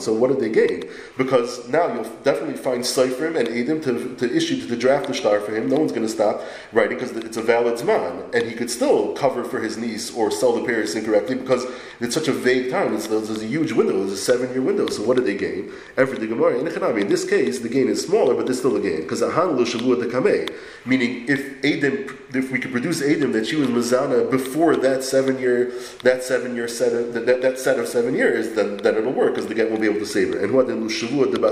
so 0.00 0.12
what 0.12 0.28
did 0.28 0.40
they 0.40 0.50
gain? 0.50 0.90
Because 1.16 1.68
now 1.68 1.92
you'll 1.92 2.10
definitely 2.22 2.56
find 2.56 2.82
Seifrim 2.82 3.38
and 3.38 3.48
Adam 3.48 3.80
to, 3.82 4.14
to 4.16 4.36
issue 4.36 4.60
to 4.60 4.66
the 4.66 4.76
draft 4.76 5.08
the 5.08 5.14
star 5.14 5.40
for 5.40 5.54
him. 5.54 5.68
No 5.68 5.76
one's 5.76 5.92
going 5.92 6.06
to 6.06 6.12
stop 6.12 6.42
writing 6.72 6.98
because 6.98 7.16
it's 7.16 7.36
a 7.36 7.42
valid 7.42 7.74
zman, 7.74 8.34
and 8.34 8.48
he 8.48 8.54
could 8.54 8.70
still 8.70 9.12
cover 9.14 9.44
for 9.44 9.60
his 9.60 9.76
niece 9.76 10.14
or 10.14 10.30
sell 10.30 10.53
the 10.54 10.66
Peiris 10.66 10.96
incorrectly 10.96 11.36
because 11.36 11.66
it's 12.00 12.14
such 12.14 12.28
a 12.28 12.32
vague 12.32 12.70
time. 12.70 12.94
It's, 12.94 13.06
there's 13.06 13.42
a 13.42 13.46
huge 13.46 13.72
window. 13.72 13.98
There's 13.98 14.12
a 14.12 14.16
seven-year 14.16 14.62
window. 14.62 14.88
So 14.88 15.02
what 15.02 15.16
did 15.16 15.26
they 15.26 15.36
gain? 15.36 15.72
Every 15.96 16.26
Gemara 16.26 16.58
in 16.58 16.66
In 16.66 17.08
this 17.08 17.28
case, 17.28 17.60
the 17.60 17.68
gain 17.68 17.88
is 17.88 18.04
smaller, 18.04 18.34
but 18.34 18.46
there's 18.46 18.58
still 18.58 18.76
a 18.76 18.80
gain 18.80 19.02
because 19.02 19.22
ahan 19.22 19.56
lo 19.56 19.64
the. 19.64 20.54
Meaning, 20.86 21.26
if 21.28 21.64
Adam, 21.64 22.18
if 22.34 22.50
we 22.50 22.58
could 22.58 22.72
produce 22.72 23.02
Adam 23.02 23.32
that 23.32 23.46
she 23.46 23.56
was 23.56 23.68
mazana 23.68 24.30
before 24.30 24.76
that 24.76 25.02
seven-year 25.02 25.72
that 26.02 26.22
seven-year 26.22 26.68
set 26.68 26.92
of 26.92 27.14
that, 27.14 27.42
that, 27.42 27.58
set 27.58 27.78
of 27.78 27.88
seven 27.88 28.14
years, 28.14 28.54
then, 28.54 28.76
then 28.78 28.96
it'll 28.96 29.12
work 29.12 29.34
because 29.34 29.46
the 29.46 29.54
get 29.54 29.70
will 29.70 29.78
be 29.78 29.86
able 29.86 30.00
to 30.00 30.06
save 30.06 30.34
her. 30.34 30.44
And 30.44 30.52
what 30.52 30.66
then 30.66 30.88
Shavua 30.88 31.32
de 31.32 31.44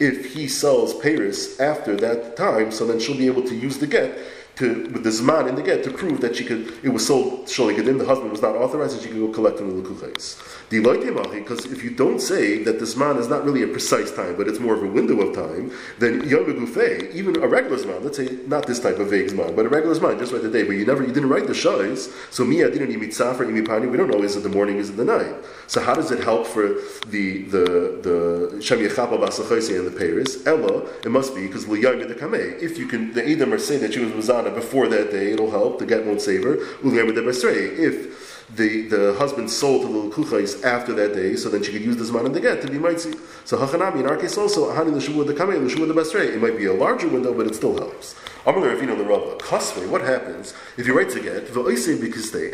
if 0.00 0.34
he 0.34 0.48
sells 0.48 0.94
Peiris 0.94 1.60
after 1.60 1.96
that 1.96 2.36
time, 2.36 2.70
so 2.70 2.86
then 2.86 3.00
she'll 3.00 3.16
be 3.16 3.26
able 3.26 3.42
to 3.42 3.54
use 3.54 3.78
the 3.78 3.86
get 3.86 4.16
to 4.56 4.88
with 4.92 5.02
the 5.02 5.10
zman 5.10 5.48
in 5.48 5.54
the 5.54 5.62
get 5.62 5.82
to 5.84 5.90
prove 5.90 6.20
that 6.20 6.36
she 6.36 6.44
could 6.44 6.72
it 6.82 6.90
was 6.90 7.06
sold 7.06 7.46
sholigadim, 7.46 7.98
the 7.98 8.04
husband 8.04 8.30
was 8.30 8.42
not 8.42 8.54
authorized, 8.54 8.94
and 8.94 9.02
she 9.02 9.08
could 9.08 9.18
go 9.18 9.28
collect 9.28 9.58
from 9.58 9.70
the 9.70 9.88
lukuchais. 9.88 10.38
Because 10.70 11.66
if 11.66 11.84
you 11.84 11.90
don't 11.90 12.20
say 12.20 12.62
that 12.62 12.78
the 12.78 12.84
zman 12.84 13.18
is 13.18 13.28
not 13.28 13.44
really 13.44 13.62
a 13.62 13.68
precise 13.68 14.10
time, 14.10 14.36
but 14.36 14.48
it's 14.48 14.58
more 14.58 14.74
of 14.74 14.82
a 14.82 14.86
window 14.86 15.20
of 15.20 15.34
time, 15.34 15.70
then 15.98 16.28
yom 16.28 16.44
gufe, 16.44 17.14
even 17.14 17.40
a 17.42 17.46
regular 17.46 17.76
zman, 17.76 18.02
let's 18.02 18.16
say 18.16 18.38
not 18.46 18.66
this 18.66 18.80
type 18.80 18.98
of 18.98 19.10
vague 19.10 19.28
zman, 19.28 19.54
but 19.54 19.66
a 19.66 19.68
regular 19.68 19.94
zman, 19.94 20.18
just 20.18 20.32
write 20.32 20.42
the 20.42 20.50
day, 20.50 20.62
but 20.64 20.72
you 20.72 20.84
never 20.84 21.02
you 21.02 21.12
didn't 21.12 21.28
write 21.28 21.46
the 21.46 21.52
shais, 21.52 22.12
so 22.32 22.44
miya 22.44 22.70
didn't 22.70 22.90
even 22.90 23.08
tzafar 23.08 23.46
imipani, 23.46 23.90
we 23.90 23.96
don't 23.96 24.10
know 24.10 24.22
is 24.22 24.36
it 24.36 24.42
the 24.42 24.48
morning, 24.48 24.78
is 24.78 24.90
it 24.90 24.96
the 24.96 25.04
night. 25.04 25.34
So 25.66 25.80
how 25.80 25.94
does 25.94 26.10
it 26.10 26.22
help 26.22 26.46
for 26.46 26.74
the 27.08 27.42
the 27.42 27.98
the 28.02 28.62
shem 28.62 28.78
yechapa 28.78 29.14
and 29.14 29.86
the 29.86 29.98
Peiris? 29.98 30.46
Ella, 30.46 30.86
it 31.04 31.10
must 31.10 31.34
be 31.34 31.46
because 31.46 31.66
liyam 31.66 32.06
the 32.06 32.14
kameh. 32.14 32.60
If 32.60 32.78
you 32.78 32.86
can, 32.86 33.12
the 33.12 33.26
Edom 33.26 33.52
are 33.52 33.58
saying 33.58 33.80
that 33.82 33.94
she 33.94 34.00
was 34.00 34.12
before 34.50 34.88
that 34.88 35.10
day, 35.10 35.32
it'll 35.32 35.50
help. 35.50 35.78
The 35.78 35.86
get 35.86 36.04
won't 36.04 36.20
save 36.20 36.44
her. 36.44 36.56
If 36.56 38.46
the, 38.56 38.88
the 38.88 39.14
husband 39.18 39.50
sold 39.50 39.82
to 39.82 39.88
the 39.88 39.98
Lukuchais 40.10 40.62
after 40.64 40.92
that 40.94 41.14
day, 41.14 41.36
so 41.36 41.48
then 41.48 41.62
she 41.62 41.72
could 41.72 41.82
use 41.82 41.96
the 41.96 42.04
Zman 42.04 42.26
and 42.26 42.34
the 42.34 42.40
get 42.40 42.60
to 42.62 42.68
be 42.68 42.78
Maitzi. 42.78 43.18
So 43.46 43.56
Hachanami, 43.56 44.00
in 44.00 44.06
our 44.06 44.16
case 44.16 44.36
also, 44.36 44.70
Ahani 44.70 44.92
L'shuvu 44.94 45.26
the 45.26 45.34
Kamei, 45.34 45.56
L'shuvu 45.64 45.88
the 45.88 45.94
Basrei. 45.94 46.34
It 46.34 46.42
might 46.42 46.58
be 46.58 46.66
a 46.66 46.74
larger 46.74 47.08
window, 47.08 47.32
but 47.32 47.46
it 47.46 47.54
still 47.54 47.76
helps. 47.76 48.14
The 48.44 48.50
Rava, 48.50 49.36
Kasvei, 49.38 49.88
what 49.88 50.02
happens 50.02 50.52
if 50.76 50.84
he 50.84 50.92
writes 50.92 51.14
a 51.14 51.20
get, 51.20 51.48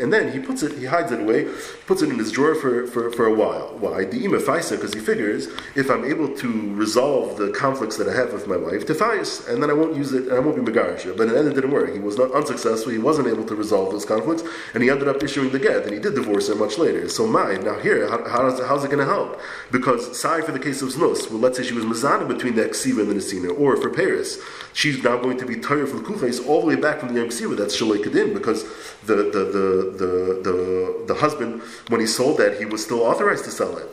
and 0.01 0.13
then 0.13 0.31
he 0.31 0.39
puts 0.39 0.63
it, 0.63 0.77
he 0.77 0.85
hides 0.85 1.11
it 1.11 1.19
away, 1.19 1.49
puts 1.85 2.01
it 2.01 2.09
in 2.09 2.17
his 2.17 2.31
drawer 2.31 2.55
for, 2.55 2.87
for, 2.87 3.11
for 3.11 3.25
a 3.25 3.33
while. 3.33 3.75
Why? 3.77 4.05
The 4.05 4.25
because 4.25 4.93
he 4.93 5.01
figures, 5.01 5.47
if 5.75 5.89
I'm 5.89 6.05
able 6.05 6.33
to 6.37 6.73
resolve 6.75 7.37
the 7.37 7.51
conflicts 7.51 7.97
that 7.97 8.07
I 8.07 8.15
have 8.15 8.31
with 8.31 8.47
my 8.47 8.55
wife, 8.55 8.87
and 8.89 9.61
then 9.61 9.69
I 9.69 9.73
won't 9.73 9.97
use 9.97 10.13
it, 10.13 10.27
and 10.27 10.33
I 10.33 10.39
won't 10.39 10.55
be 10.55 10.71
Megarish. 10.71 11.17
But 11.17 11.27
in 11.27 11.33
the 11.33 11.39
end 11.39 11.49
it 11.49 11.55
didn't 11.55 11.71
work. 11.71 11.91
He 11.93 11.99
was 11.99 12.17
not 12.17 12.31
unsuccessful, 12.31 12.93
he 12.93 12.97
wasn't 12.97 13.27
able 13.27 13.43
to 13.45 13.55
resolve 13.55 13.91
those 13.91 14.05
conflicts, 14.05 14.43
and 14.73 14.81
he 14.81 14.89
ended 14.89 15.09
up 15.09 15.21
issuing 15.21 15.51
the 15.51 15.59
get, 15.59 15.83
and 15.83 15.93
he 15.93 15.99
did 15.99 16.15
divorce 16.15 16.47
her 16.47 16.55
much 16.55 16.77
later. 16.77 17.09
So 17.09 17.27
my, 17.27 17.55
now 17.55 17.77
here, 17.79 18.07
how, 18.07 18.23
how 18.29 18.65
how's 18.65 18.85
it 18.85 18.91
going 18.91 19.05
to 19.05 19.11
help? 19.11 19.41
Because, 19.71 20.17
sorry 20.19 20.41
for 20.41 20.53
the 20.53 20.59
case 20.59 20.81
of 20.81 20.89
Znos, 20.89 21.29
well 21.29 21.39
let's 21.39 21.57
say 21.57 21.63
she 21.63 21.73
was 21.73 21.83
Mazana 21.83 22.27
between 22.27 22.55
the 22.55 22.63
Ksiva 22.63 23.01
and 23.01 23.09
the 23.09 23.15
Nesina, 23.15 23.59
or 23.59 23.75
for 23.75 23.89
Peiris, 23.89 24.41
she's 24.73 25.03
now 25.03 25.17
going 25.17 25.37
to 25.37 25.45
be 25.45 25.57
tired 25.57 25.80
for 25.87 25.97
the 25.97 26.03
Kuchais 26.03 26.47
all 26.47 26.61
the 26.61 26.67
way 26.67 26.75
back 26.75 26.99
from 26.99 27.13
the 27.13 27.19
Yom 27.19 27.29
Ksiva, 27.29 27.57
that's 27.57 27.75
Shalai 27.79 28.03
Kadin, 28.03 28.33
because 28.33 28.63
the, 29.05 29.15
the, 29.15 29.23
the, 29.23 29.95
the, 29.97 30.41
the, 30.43 31.03
the 31.07 31.13
husband, 31.15 31.61
when 31.89 32.01
he 32.01 32.07
sold 32.07 32.37
that, 32.37 32.59
he 32.59 32.65
was 32.65 32.83
still 32.83 33.01
authorized 33.01 33.45
to 33.45 33.51
sell 33.51 33.77
it. 33.77 33.87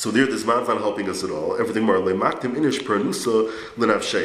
So 0.00 0.10
there, 0.10 0.24
this 0.24 0.46
man's 0.46 0.66
not 0.66 0.78
helping 0.78 1.10
us 1.10 1.22
at 1.24 1.30
all. 1.30 1.60
Everything 1.60 1.82
more 1.82 1.96
inish. 1.96 2.80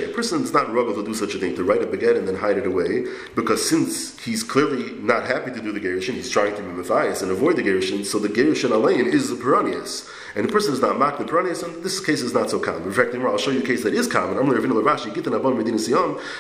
A 0.04 0.14
person 0.14 0.42
is 0.42 0.54
not 0.54 0.74
rugged 0.74 0.96
to 0.96 1.04
do 1.04 1.14
such 1.14 1.36
a 1.36 1.38
thing 1.38 1.54
to 1.58 1.66
write 1.66 1.82
a 1.82 1.86
baguette 1.86 2.18
and 2.18 2.26
then 2.26 2.36
hide 2.36 2.58
it 2.58 2.66
away, 2.66 3.04
because 3.36 3.68
since 3.68 4.18
he's 4.24 4.42
clearly 4.42 4.94
not 5.02 5.28
happy 5.28 5.52
to 5.52 5.62
do 5.62 5.74
the 5.74 5.82
gerushin, 5.82 6.14
he's 6.14 6.30
trying 6.30 6.56
to 6.56 6.62
be 6.62 6.70
matthias 6.70 7.22
and 7.22 7.30
avoid 7.30 7.58
the 7.58 7.62
gerushin. 7.62 8.06
So 8.06 8.20
the 8.20 8.30
gerushin 8.30 8.70
alein 8.70 9.06
is 9.06 9.28
the 9.28 9.36
peranius 9.36 10.10
and 10.36 10.48
the 10.48 10.52
person 10.52 10.74
is 10.74 10.82
not 10.82 11.00
mak 11.00 11.18
the 11.18 11.24
Piranias, 11.24 11.64
and 11.64 11.82
this 11.82 12.02
case 12.02 12.22
is 12.22 12.34
not 12.34 12.50
so 12.50 12.60
common. 12.60 12.84
In 12.84 12.92
fact, 12.92 13.16
I'll 13.16 13.38
show 13.38 13.52
you 13.52 13.62
a 13.62 13.66
case 13.66 13.84
that 13.84 13.94
is 13.94 14.06
common. 14.06 14.36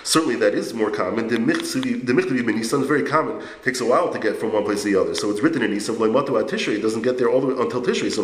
Certainly 0.03 0.35
that 0.35 0.53
is 0.53 0.73
more 0.73 0.91
common. 0.91 1.27
The 1.29 1.37
Michtavi 1.37 2.45
ben 2.45 2.57
Nisan 2.57 2.81
is 2.81 2.87
very 2.87 3.03
common. 3.03 3.37
It 3.37 3.63
takes 3.63 3.79
a 3.79 3.85
while 3.85 4.11
to 4.11 4.19
get 4.19 4.35
from 4.35 4.51
one 4.51 4.65
place 4.65 4.83
to 4.83 4.91
the 4.91 4.99
other. 4.99 5.15
So 5.15 5.31
it's 5.31 5.39
written 5.39 5.61
in 5.61 5.71
Nisan, 5.71 5.95
it 5.95 6.81
doesn't 6.81 7.03
get 7.03 7.17
there 7.17 7.29
all 7.29 7.39
the 7.39 7.47
way 7.47 7.55
until 7.57 7.81
Tishrei. 7.81 8.11
So 8.11 8.21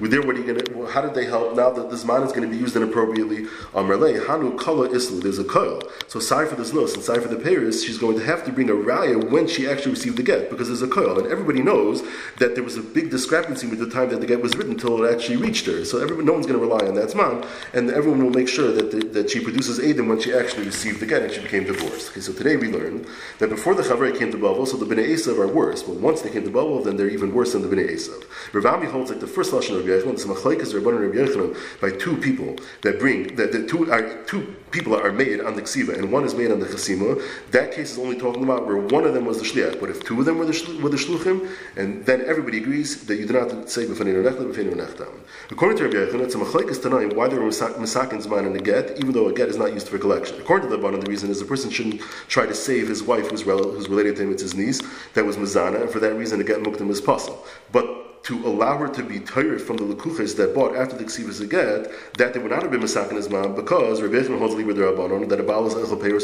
we're 0.00 0.08
there, 0.08 0.22
what 0.22 0.36
are 0.36 0.40
you 0.40 0.46
going 0.46 0.64
to, 0.64 0.86
how 0.86 1.00
did 1.00 1.14
they 1.14 1.26
help 1.26 1.56
now 1.56 1.70
that 1.70 1.90
this 1.90 2.04
man 2.04 2.22
is 2.22 2.32
going 2.32 2.48
to 2.48 2.48
be 2.48 2.56
used 2.56 2.76
inappropriately? 2.76 3.46
Um, 3.74 3.88
Hanu 3.88 4.56
Kala 4.56 4.88
Islu, 4.88 5.22
there's 5.22 5.38
a 5.38 5.44
coil. 5.44 5.82
So 6.06 6.20
sorry 6.20 6.48
for 6.48 6.56
this 6.56 6.72
nose 6.72 6.94
and 6.94 7.02
sorry 7.02 7.20
for 7.20 7.28
the 7.28 7.36
Peiris, 7.36 7.84
she's 7.84 7.98
going 7.98 8.18
to 8.18 8.24
have 8.24 8.44
to 8.44 8.52
bring 8.52 8.70
a 8.70 8.74
raya 8.74 9.30
when 9.30 9.46
she 9.46 9.68
actually 9.68 9.92
received 9.92 10.16
the 10.16 10.22
get 10.22 10.50
because 10.50 10.68
there's 10.68 10.82
a 10.82 10.88
coil. 10.88 11.18
And 11.18 11.26
everybody 11.28 11.62
knows 11.62 12.02
that 12.38 12.54
there 12.54 12.64
was 12.64 12.76
a 12.76 12.82
big 12.82 13.10
discrepancy 13.10 13.66
with 13.66 13.78
the 13.78 13.90
time 13.90 14.10
that 14.10 14.20
the 14.20 14.26
get 14.26 14.42
was 14.42 14.56
written 14.56 14.72
until 14.72 15.04
it 15.04 15.12
actually 15.12 15.36
reached 15.36 15.66
her. 15.66 15.84
So 15.84 16.00
everyone, 16.00 16.26
no 16.26 16.32
one's 16.32 16.46
going 16.46 16.58
to 16.58 16.64
rely 16.64 16.86
on 16.86 16.94
that 16.94 17.14
mom, 17.14 17.44
and 17.72 17.90
everyone 17.90 18.22
will 18.22 18.30
make 18.30 18.48
sure 18.48 18.72
that, 18.72 18.90
the, 18.90 19.06
that 19.08 19.30
she 19.30 19.40
produces 19.40 19.78
Adam 19.78 20.08
when 20.08 20.20
she 20.20 20.32
actually 20.32 20.64
received 20.64 21.00
the 21.00 21.06
get 21.06 21.22
and 21.22 21.32
she 21.32 21.40
became 21.40 21.64
divorced. 21.64 22.10
Okay, 22.10 22.20
so 22.20 22.32
today 22.32 22.56
we 22.56 22.68
learned 22.68 23.06
that 23.38 23.48
before 23.48 23.74
the 23.74 23.82
Chavrei 23.82 24.16
came 24.18 24.30
to 24.30 24.38
Bavel, 24.38 24.66
so 24.66 24.76
the 24.76 24.86
Bnei 24.86 25.08
Esav 25.08 25.38
are 25.38 25.48
worse. 25.48 25.82
But 25.82 25.96
once 25.96 26.22
they 26.22 26.30
came 26.30 26.44
to 26.44 26.50
Bavel, 26.50 26.84
then 26.84 26.96
they're 26.96 27.08
even 27.08 27.34
worse 27.34 27.52
than 27.52 27.62
the 27.62 27.68
Bnei 27.68 27.90
Esav. 27.90 28.24
Rav 28.52 28.66
Ami 28.66 28.86
holds 28.86 29.10
like 29.10 29.20
the 29.20 29.26
first 29.28 29.52
lashon 29.52 29.78
of 29.78 29.84
Yechon, 29.84 30.12
this 30.12 30.26
machlekes 30.26 30.74
Rabban 30.74 30.96
and 30.96 31.00
Rabbi 31.00 31.30
Yochanan 31.30 31.80
by 31.80 31.90
two 31.90 32.16
people 32.16 32.56
that 32.82 32.98
bring 32.98 33.36
that 33.36 33.52
the 33.52 33.66
two 33.66 33.90
are 33.92 34.24
two 34.24 34.56
people 34.70 34.94
are 34.94 35.12
made 35.12 35.40
on 35.40 35.54
the 35.54 35.62
ksiva 35.62 35.96
and 35.96 36.12
one 36.12 36.24
is 36.24 36.34
made 36.34 36.50
on 36.50 36.60
the 36.60 36.66
chasima. 36.66 37.22
That 37.52 37.72
case 37.72 37.92
is 37.92 37.98
only 37.98 38.18
talking 38.18 38.42
about 38.42 38.66
where 38.66 38.76
one 38.76 39.04
of 39.04 39.14
them 39.14 39.24
was 39.24 39.38
the 39.38 39.44
shliach, 39.44 39.80
but 39.80 39.90
if 39.90 40.04
two 40.04 40.18
of 40.20 40.26
them 40.26 40.38
were 40.38 40.44
the, 40.44 40.80
were 40.82 40.88
the 40.88 40.96
shluchim, 40.96 41.48
and 41.76 42.04
then 42.04 42.22
everybody 42.26 42.58
agrees 42.58 43.06
that 43.06 43.16
you 43.16 43.26
do 43.26 43.32
not 43.32 43.70
say 43.70 43.86
b'fanei 43.86 44.18
According 45.50 45.78
to 45.78 45.84
Rabbi 45.84 45.96
Yechon, 45.96 46.20
it's 46.20 46.34
a 46.34 46.38
machlekes 46.38 46.78
tanaim 46.78 47.14
why 47.14 47.28
there 47.28 47.40
were 47.40 47.48
misakin's 47.48 48.28
man 48.28 48.44
in 48.44 48.52
the 48.52 48.60
get, 48.60 48.98
even 48.98 49.12
though 49.12 49.28
a 49.28 49.32
get 49.32 49.48
is 49.48 49.56
not 49.56 49.72
used 49.72 49.88
for 49.88 49.98
collection. 49.98 50.40
According 50.40 50.68
to 50.68 50.76
the 50.76 50.82
Rabbanon, 50.82 51.04
the 51.04 51.10
reason 51.10 51.30
is 51.30 51.38
the 51.38 51.44
person 51.44 51.70
shouldn't 51.70 52.00
try 52.28 52.46
to 52.46 52.54
save 52.54 52.88
his 52.88 53.02
wife 53.02 53.30
who's, 53.30 53.44
rel- 53.44 53.72
who's 53.72 53.88
related 53.88 54.16
to 54.16 54.22
him, 54.22 54.32
it's 54.32 54.42
his 54.42 54.54
niece, 54.54 54.82
that 55.14 55.24
was 55.24 55.36
mazana, 55.36 55.80
and 55.80 55.90
for 55.90 56.00
that 56.00 56.14
reason 56.14 56.40
a 56.40 56.44
get 56.44 56.62
muktim 56.62 56.90
is 56.90 57.00
possible. 57.00 57.44
But 57.72 58.07
to 58.24 58.46
allow 58.46 58.76
her 58.76 58.88
to 58.88 59.02
be 59.02 59.20
tired 59.20 59.60
from 59.60 59.76
the 59.76 59.84
lekuches 59.84 60.36
that 60.36 60.54
bought 60.54 60.76
after 60.76 60.96
the 60.96 61.04
ksivas 61.04 61.40
aget, 61.40 61.92
that 62.16 62.34
they 62.34 62.40
would 62.40 62.50
not 62.50 62.62
have 62.62 62.70
been 62.70 62.80
masakin 62.80 63.16
his 63.16 63.30
mom 63.30 63.54
because 63.54 64.02
Rabbi 64.02 64.14
Yechon 64.14 64.38
holds 64.38 64.54
with 64.54 64.76
the 64.76 64.82
rabbanon 64.82 65.28
that 65.28 65.40
a 65.40 65.42
baal 65.42 65.66
is 65.66 65.74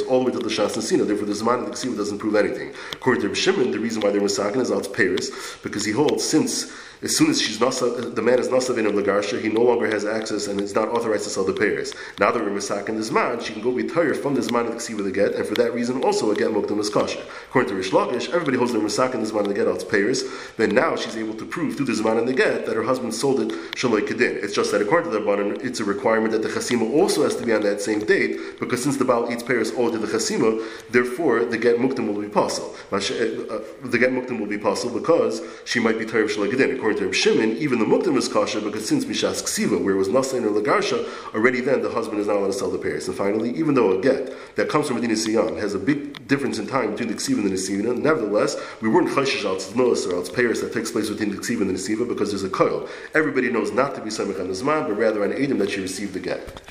all 0.02 0.20
the 0.20 0.24
way 0.26 0.32
to 0.32 0.38
the 0.38 0.48
shas 0.48 0.74
and 0.74 0.84
sina. 0.84 1.04
Therefore, 1.04 1.26
the 1.26 1.32
zman 1.32 1.60
of 1.60 1.66
the 1.66 1.72
ksiva 1.72 1.96
doesn't 1.96 2.18
prove 2.18 2.34
anything. 2.34 2.72
According 2.92 3.22
to 3.22 3.28
Rabbi 3.28 3.38
Shimon, 3.38 3.70
the 3.70 3.78
reason 3.78 4.02
why 4.02 4.10
they're 4.10 4.20
masakin 4.20 4.56
is 4.56 4.70
out 4.70 4.92
payers 4.92 5.30
because 5.62 5.84
he 5.84 5.92
holds 5.92 6.24
since 6.24 6.72
as 7.04 7.14
soon 7.14 7.28
as 7.28 7.40
she's 7.40 7.58
nasa, 7.58 8.14
the 8.14 8.22
man 8.22 8.38
is 8.38 8.48
nasav 8.48 8.78
in 8.78 8.86
a 8.86 8.90
lagarsha, 8.90 9.38
he 9.38 9.50
no 9.50 9.60
longer 9.60 9.86
has 9.86 10.06
access 10.06 10.46
and 10.46 10.58
is 10.58 10.74
not 10.74 10.88
authorized 10.88 11.24
to 11.24 11.30
sell 11.30 11.44
the 11.44 11.52
payers. 11.52 11.92
Now 12.18 12.30
that 12.30 12.42
we're 12.42 12.48
masakin 12.48 12.96
this 12.96 13.10
man, 13.10 13.40
she 13.40 13.52
can 13.52 13.60
go 13.60 13.72
be 13.72 13.84
tired 13.84 14.16
from 14.16 14.34
this 14.34 14.50
man 14.50 14.64
of 14.66 14.72
the 14.72 14.78
ksiva 14.78 15.04
the 15.04 15.12
get, 15.12 15.34
and 15.34 15.46
for 15.46 15.54
that 15.56 15.74
reason 15.74 16.02
also 16.02 16.30
again 16.30 16.54
muktam 16.54 16.80
is 16.80 16.88
kosher. 16.88 17.20
According 17.50 17.68
to 17.68 17.76
Rish 17.76 17.90
Lakish, 17.90 18.28
everybody 18.30 18.56
holds 18.56 18.72
the 18.72 18.78
masakin 18.78 19.20
this 19.20 19.34
man 19.34 19.42
of 19.42 19.48
the 19.48 19.54
get 19.54 19.68
out 19.68 19.86
payers. 19.90 20.24
Then 20.56 20.74
now 20.74 20.96
she's 20.96 21.14
able 21.14 21.34
to 21.34 21.44
prove 21.44 21.76
through 21.76 21.86
this 21.86 22.00
man 22.00 22.16
in 22.16 22.24
the 22.24 22.32
get 22.32 22.64
that 22.64 22.74
her 22.74 22.82
husband 22.82 23.14
sold 23.14 23.40
it 23.40 23.48
shaloi 23.76 24.00
kedin. 24.08 24.42
It's 24.42 24.54
just 24.54 24.72
that 24.72 24.80
according 24.80 25.12
to 25.12 25.18
the 25.18 25.22
Rabbanan, 25.22 25.62
it's 25.62 25.80
a 25.80 25.84
requirement 25.84 26.32
that 26.32 26.42
the 26.42 26.48
chasima 26.48 26.90
also 26.90 27.22
has 27.24 27.36
to 27.36 27.44
be 27.44 27.52
on 27.52 27.62
that 27.64 27.82
same 27.82 28.00
date 28.00 28.58
because 28.58 28.82
since 28.82 28.96
the 28.96 29.04
Baal 29.04 29.30
eats 29.30 29.42
payers 29.42 29.72
all 29.72 29.90
to 29.90 29.98
the 29.98 30.06
chasima, 30.06 30.66
therefore 30.90 31.44
the 31.44 31.58
get 31.58 31.76
muktam 31.76 32.06
will 32.12 32.22
be 32.22 32.30
possible. 32.30 32.74
Uh, 32.90 32.96
uh, 32.96 33.60
the 33.82 33.98
get 33.98 34.10
muktam 34.10 34.40
will 34.40 34.46
be 34.46 34.58
possible 34.58 34.98
because 34.98 35.42
she 35.66 35.80
might 35.80 35.98
be 35.98 36.06
tired 36.06 36.30
shaloi 36.30 36.50
kedin. 36.50 36.74
According 36.74 36.93
to 36.98 37.06
Reb 37.06 37.14
Shimon, 37.14 37.56
even 37.56 37.78
the 37.78 37.84
muktam 37.84 38.16
is 38.16 38.28
kosher 38.28 38.60
because 38.60 38.88
since 38.88 39.04
mishas 39.04 39.42
ksiva, 39.42 39.82
where 39.82 39.94
it 39.94 39.98
was 39.98 40.08
nasain 40.08 40.44
or 40.44 40.60
lagarsha, 40.60 41.06
already 41.34 41.60
then 41.60 41.82
the 41.82 41.90
husband 41.90 42.20
is 42.20 42.26
not 42.26 42.36
allowed 42.36 42.48
to 42.48 42.52
sell 42.52 42.70
the 42.70 42.78
payers. 42.78 43.08
And 43.08 43.16
finally, 43.16 43.50
even 43.50 43.74
though 43.74 43.98
a 43.98 44.02
get 44.02 44.32
that 44.56 44.68
comes 44.68 44.86
from 44.86 44.96
Medina 44.96 45.14
Siyam 45.14 45.58
has 45.58 45.74
a 45.74 45.78
big 45.78 46.26
difference 46.28 46.58
in 46.58 46.66
time 46.66 46.92
between 46.92 47.08
the 47.08 47.14
ksiva 47.14 47.38
and 47.38 47.46
the 47.46 47.54
nesivina, 47.54 47.96
nevertheless, 47.96 48.56
we 48.80 48.88
weren't 48.88 49.08
chayshish 49.08 49.44
al 49.44 49.56
tznos 49.56 50.10
or 50.10 50.16
al 50.16 50.22
payers 50.22 50.60
that 50.60 50.72
takes 50.72 50.90
place 50.90 51.08
between 51.08 51.30
the 51.30 51.36
ksiva 51.36 51.62
and 51.62 51.70
the 51.70 51.74
nesiva 51.74 52.06
because 52.06 52.30
there's 52.30 52.44
a 52.44 52.50
coil. 52.50 52.88
Everybody 53.14 53.50
knows 53.50 53.72
not 53.72 53.94
to 53.94 54.00
be 54.00 54.10
samich 54.10 54.40
on 54.40 54.48
the 54.48 54.54
zman, 54.54 54.86
but 54.86 54.94
rather 54.94 55.24
on 55.24 55.32
Adam 55.32 55.58
that 55.58 55.70
she 55.70 55.80
received 55.80 56.14
the 56.14 56.20
get. 56.20 56.60